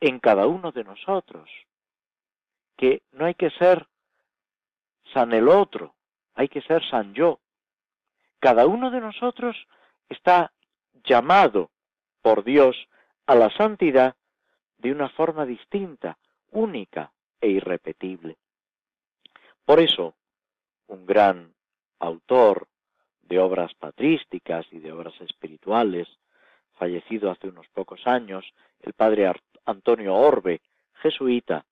[0.00, 1.48] en cada uno de nosotros,
[2.76, 3.86] que no hay que ser
[5.12, 5.94] san el otro,
[6.34, 7.38] hay que ser san yo.
[8.40, 9.56] Cada uno de nosotros
[10.08, 10.52] está
[11.04, 11.70] llamado
[12.22, 12.76] por Dios
[13.26, 14.16] a la santidad
[14.78, 16.18] de una forma distinta,
[16.50, 18.36] única e irrepetible.
[19.66, 20.14] Por eso,
[20.86, 21.52] un gran
[21.98, 22.68] autor
[23.22, 26.06] de obras patrísticas y de obras espirituales,
[26.74, 28.44] fallecido hace unos pocos años,
[28.80, 29.32] el padre
[29.64, 30.60] Antonio Orbe,
[31.02, 31.66] jesuita,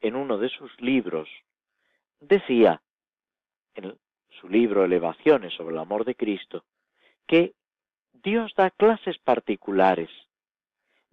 [0.00, 1.28] en uno de sus libros,
[2.18, 2.82] decía,
[3.74, 3.96] en
[4.40, 6.64] su libro Elevaciones sobre el amor de Cristo,
[7.28, 7.54] que
[8.12, 10.10] Dios da clases particulares,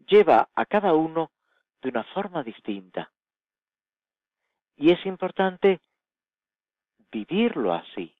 [0.08, 1.32] lleva a cada uno
[1.84, 3.12] de una forma distinta.
[4.78, 5.80] Y es importante
[7.12, 8.14] vivirlo así,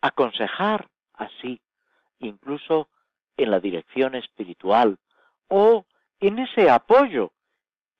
[0.00, 1.60] aconsejar así,
[2.18, 2.88] incluso
[3.36, 4.98] en la dirección espiritual
[5.48, 5.86] o
[6.20, 7.32] en ese apoyo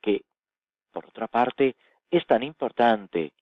[0.01, 0.23] que,
[0.91, 1.75] por otra parte,
[2.11, 3.33] es tan importante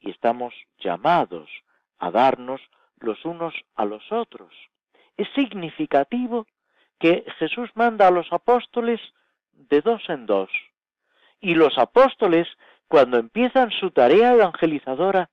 [0.00, 1.48] y estamos llamados
[1.98, 2.60] a darnos
[2.98, 4.52] los unos a los otros.
[5.16, 6.46] Es significativo
[6.98, 9.00] que Jesús manda a los apóstoles
[9.52, 10.50] de dos en dos.
[11.40, 12.48] Y los apóstoles,
[12.88, 15.28] cuando empiezan su tarea evangelizadora,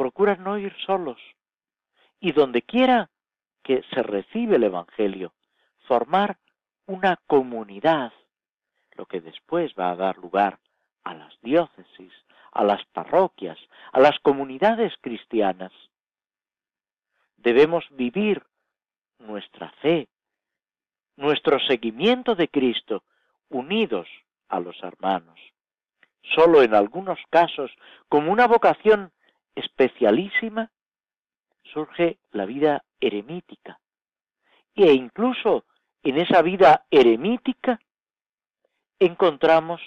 [0.00, 1.20] procuran no ir solos.
[2.20, 3.10] Y donde quiera
[3.62, 5.34] que se recibe el Evangelio,
[5.86, 6.38] formar
[6.86, 8.10] una comunidad,
[8.92, 10.58] lo que después va a dar lugar
[11.04, 12.14] a las diócesis,
[12.50, 13.58] a las parroquias,
[13.92, 15.72] a las comunidades cristianas.
[17.36, 18.42] Debemos vivir
[19.18, 20.08] nuestra fe,
[21.16, 23.02] nuestro seguimiento de Cristo,
[23.50, 24.08] unidos
[24.48, 25.38] a los hermanos.
[26.34, 27.70] Solo en algunos casos,
[28.08, 29.12] como una vocación
[29.54, 30.70] especialísima,
[31.72, 33.80] surge la vida eremítica.
[34.74, 35.64] E incluso
[36.02, 37.78] en esa vida eremítica
[38.98, 39.80] encontramos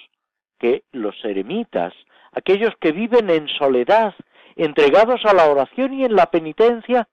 [0.58, 1.92] que los eremitas,
[2.32, 4.14] aquellos que viven en soledad,
[4.56, 7.08] entregados a la oración y en la penitencia,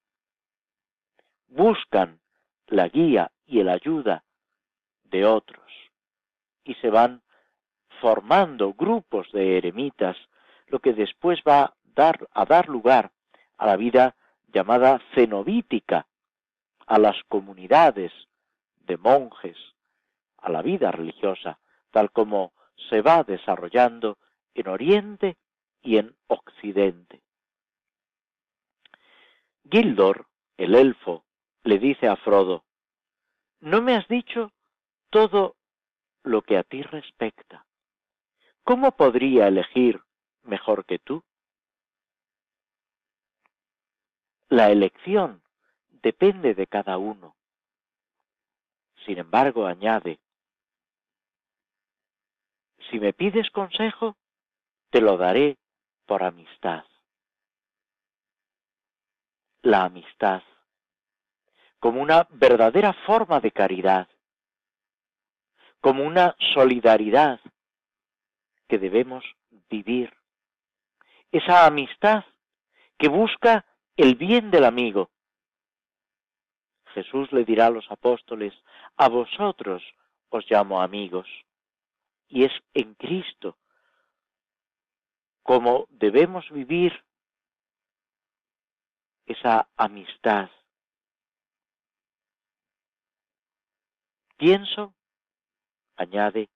[1.47, 2.19] buscan
[2.67, 4.23] la guía y la ayuda
[5.03, 5.61] de otros
[6.63, 7.21] y se van
[7.99, 10.17] formando grupos de eremitas,
[10.67, 13.11] lo que después va dar, a dar lugar
[13.57, 14.15] a la vida
[14.53, 16.07] llamada cenobítica,
[16.87, 18.11] a las comunidades
[18.79, 19.57] de monjes,
[20.37, 21.59] a la vida religiosa,
[21.91, 22.53] tal como
[22.89, 24.17] se va desarrollando
[24.53, 25.37] en Oriente
[25.81, 27.21] y en Occidente.
[29.69, 30.27] Gildor,
[30.57, 31.23] el elfo,
[31.63, 32.65] le dice a Frodo,
[33.59, 34.51] no me has dicho
[35.09, 35.55] todo
[36.23, 37.65] lo que a ti respecta.
[38.63, 40.01] ¿Cómo podría elegir
[40.43, 41.23] mejor que tú?
[44.51, 45.41] La elección
[46.03, 47.37] depende de cada uno.
[49.05, 50.19] Sin embargo, añade,
[52.89, 54.17] si me pides consejo,
[54.89, 55.57] te lo daré
[56.05, 56.83] por amistad.
[59.61, 60.43] La amistad,
[61.79, 64.09] como una verdadera forma de caridad,
[65.79, 67.39] como una solidaridad
[68.67, 69.23] que debemos
[69.69, 70.13] vivir.
[71.31, 72.25] Esa amistad
[72.97, 73.65] que busca
[73.97, 75.09] el bien del amigo.
[76.93, 78.53] Jesús le dirá a los apóstoles,
[78.97, 79.83] a vosotros
[80.29, 81.27] os llamo amigos.
[82.27, 83.57] Y es en Cristo
[85.43, 86.93] como debemos vivir
[89.25, 90.49] esa amistad.
[94.37, 94.93] Pienso,
[95.95, 96.49] añade,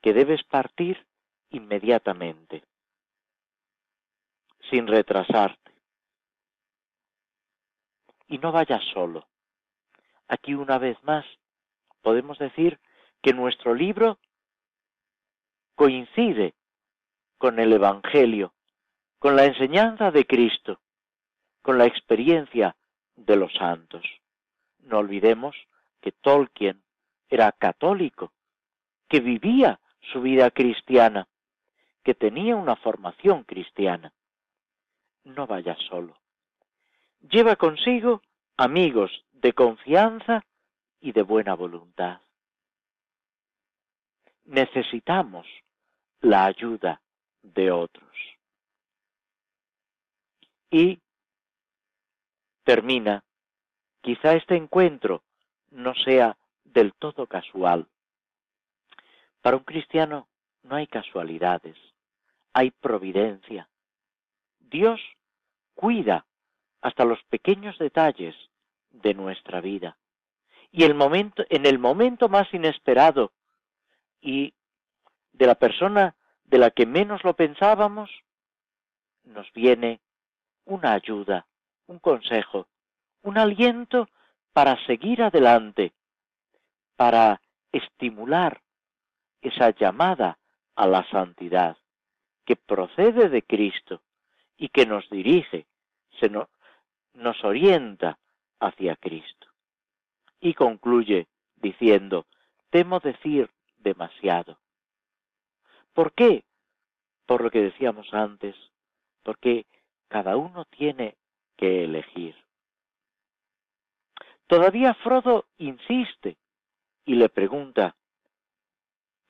[0.00, 1.06] que debes partir
[1.50, 2.64] inmediatamente,
[4.70, 5.65] sin retrasarte.
[8.28, 9.26] Y no vayas solo.
[10.28, 11.24] Aquí una vez más
[12.02, 12.80] podemos decir
[13.22, 14.18] que nuestro libro
[15.74, 16.54] coincide
[17.38, 18.54] con el Evangelio,
[19.18, 20.80] con la enseñanza de Cristo,
[21.62, 22.76] con la experiencia
[23.14, 24.04] de los santos.
[24.78, 25.56] No olvidemos
[26.00, 26.82] que Tolkien
[27.28, 28.32] era católico,
[29.08, 29.80] que vivía
[30.12, 31.26] su vida cristiana,
[32.04, 34.12] que tenía una formación cristiana.
[35.24, 36.16] No vaya solo.
[37.30, 38.22] Lleva consigo
[38.56, 40.44] amigos de confianza
[41.00, 42.20] y de buena voluntad.
[44.44, 45.46] Necesitamos
[46.20, 47.00] la ayuda
[47.42, 48.16] de otros.
[50.70, 51.00] Y
[52.62, 53.24] termina,
[54.02, 55.24] quizá este encuentro
[55.70, 57.88] no sea del todo casual.
[59.40, 60.28] Para un cristiano
[60.62, 61.76] no hay casualidades,
[62.52, 63.68] hay providencia.
[64.60, 65.00] Dios
[65.74, 66.24] cuida
[66.86, 68.36] hasta los pequeños detalles
[68.90, 69.96] de nuestra vida.
[70.70, 73.32] Y el momento, en el momento más inesperado
[74.20, 74.54] y
[75.32, 76.14] de la persona
[76.44, 78.08] de la que menos lo pensábamos,
[79.24, 79.98] nos viene
[80.64, 81.48] una ayuda,
[81.88, 82.68] un consejo,
[83.22, 84.08] un aliento
[84.52, 85.92] para seguir adelante,
[86.94, 87.40] para
[87.72, 88.60] estimular
[89.40, 90.38] esa llamada
[90.76, 91.76] a la santidad
[92.44, 94.02] que procede de Cristo
[94.56, 95.66] y que nos dirige,
[96.20, 96.30] se
[97.16, 98.18] nos orienta
[98.60, 99.48] hacia Cristo.
[100.40, 102.26] Y concluye diciendo,
[102.70, 104.58] temo decir demasiado.
[105.92, 106.44] ¿Por qué?
[107.26, 108.54] Por lo que decíamos antes,
[109.22, 109.66] porque
[110.08, 111.16] cada uno tiene
[111.56, 112.36] que elegir.
[114.46, 116.36] Todavía Frodo insiste
[117.04, 117.96] y le pregunta,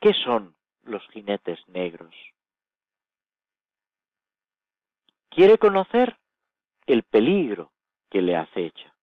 [0.00, 2.14] ¿qué son los jinetes negros?
[5.30, 6.18] Quiere conocer
[6.86, 7.72] el peligro
[8.10, 8.94] que le acecha.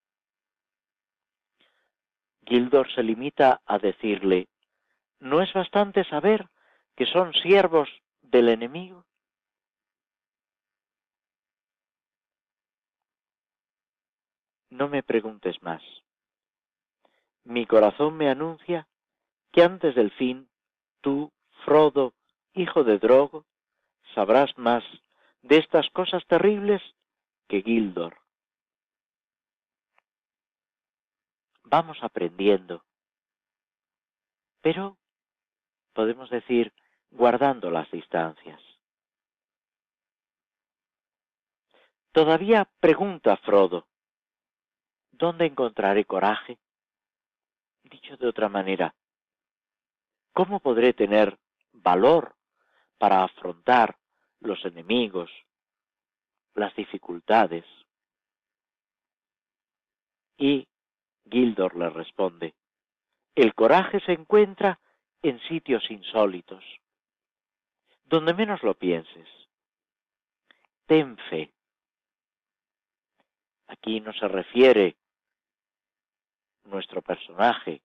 [2.46, 4.48] Gildor se limita a decirle,
[5.20, 6.48] ¿no es bastante saber
[6.96, 7.90] que son siervos
[8.22, 9.06] del enemigo?
[14.70, 15.82] No me preguntes más.
[17.44, 18.88] Mi corazón me anuncia
[19.52, 20.50] que antes del fin,
[21.02, 21.32] tú,
[21.64, 22.14] Frodo,
[22.54, 23.46] hijo de Drogo,
[24.16, 24.84] sabrás más
[25.44, 26.82] de estas cosas terribles
[27.48, 28.23] que Gildor.
[31.76, 32.86] Vamos aprendiendo.
[34.62, 34.96] Pero
[35.94, 36.72] podemos decir
[37.10, 38.62] guardando las distancias.
[42.12, 43.88] Todavía pregunta Frodo,
[45.14, 46.60] ¿dónde encontraré coraje?
[47.82, 48.94] Dicho de otra manera,
[50.32, 51.40] ¿cómo podré tener
[51.72, 52.36] valor
[53.00, 53.98] para afrontar
[54.42, 55.32] los enemigos,
[56.54, 57.66] las dificultades?
[60.38, 60.68] Y
[61.30, 62.54] Gildor le responde,
[63.36, 64.80] el coraje se encuentra
[65.22, 66.64] en sitios insólitos,
[68.06, 69.28] donde menos lo pienses.
[70.86, 71.52] Ten fe.
[73.68, 74.96] Aquí no se refiere
[76.66, 77.82] nuestro personaje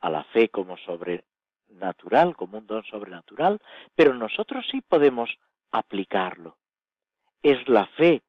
[0.00, 3.60] a la fe como sobrenatural, como un don sobrenatural,
[3.94, 5.30] pero nosotros sí podemos
[5.70, 6.56] aplicarlo.
[7.42, 8.22] es la fe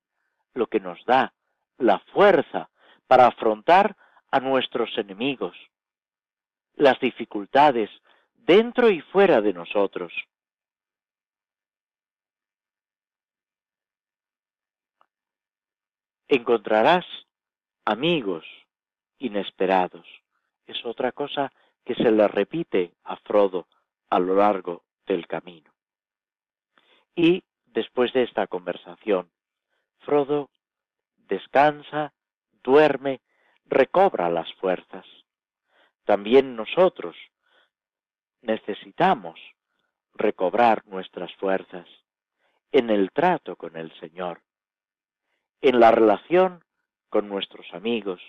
[0.53, 1.33] lo que nos da
[1.77, 2.69] la fuerza
[3.07, 3.97] para afrontar
[4.31, 5.55] a nuestros enemigos,
[6.75, 7.89] las dificultades
[8.33, 10.13] dentro y fuera de nosotros.
[16.27, 17.05] Encontrarás
[17.85, 18.45] amigos
[19.19, 20.07] inesperados.
[20.65, 21.51] Es otra cosa
[21.83, 23.67] que se le repite a Frodo
[24.09, 25.71] a lo largo del camino.
[27.15, 29.29] Y después de esta conversación,
[29.99, 30.49] Frodo
[31.17, 32.13] descansa,
[32.63, 33.21] duerme,
[33.71, 35.05] recobra las fuerzas.
[36.03, 37.15] También nosotros
[38.41, 39.39] necesitamos
[40.13, 41.87] recobrar nuestras fuerzas
[42.73, 44.41] en el trato con el Señor,
[45.61, 46.65] en la relación
[47.09, 48.21] con nuestros amigos,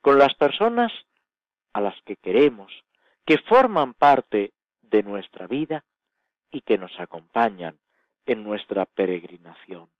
[0.00, 0.92] con las personas
[1.72, 2.72] a las que queremos,
[3.26, 5.84] que forman parte de nuestra vida
[6.52, 7.80] y que nos acompañan
[8.26, 9.90] en nuestra peregrinación.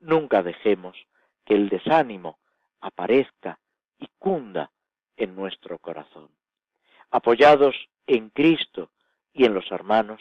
[0.00, 0.96] Nunca dejemos
[1.44, 2.38] que el desánimo
[2.80, 3.58] aparezca
[3.98, 4.70] y cunda
[5.16, 6.28] en nuestro corazón.
[7.10, 7.74] Apoyados
[8.06, 8.90] en Cristo
[9.32, 10.20] y en los hermanos,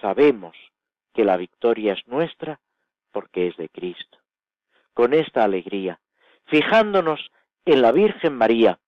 [0.00, 0.56] sabemos
[1.12, 2.60] que la victoria es nuestra
[3.12, 4.18] porque es de Cristo.
[4.92, 6.00] Con esta alegría,
[6.46, 7.30] fijándonos
[7.64, 8.78] en la Virgen María,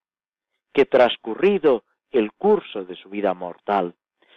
[0.72, 3.94] que transcurrido el curso de su vida mortal,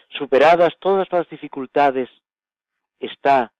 [0.09, 2.09] superadas todas las dificultades,
[2.99, 3.51] está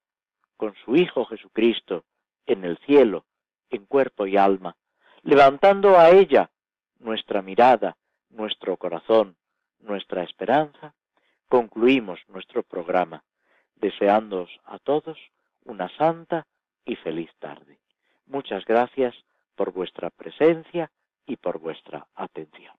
[0.58, 2.06] con su Hijo Jesucristo
[2.46, 3.26] en el cielo,
[3.70, 4.76] en cuerpo y alma,
[5.24, 6.50] levantando a ella
[7.00, 7.96] nuestra mirada,
[8.30, 9.36] nuestro corazón,
[9.80, 10.94] nuestra esperanza,
[11.48, 13.24] concluimos nuestro programa,
[13.76, 15.18] deseándoos a todos
[15.66, 16.46] una santa
[16.86, 17.80] y feliz tarde.
[18.28, 19.16] Muchas gracias
[19.56, 20.92] por vuestra presencia
[21.26, 22.79] y por vuestra atención.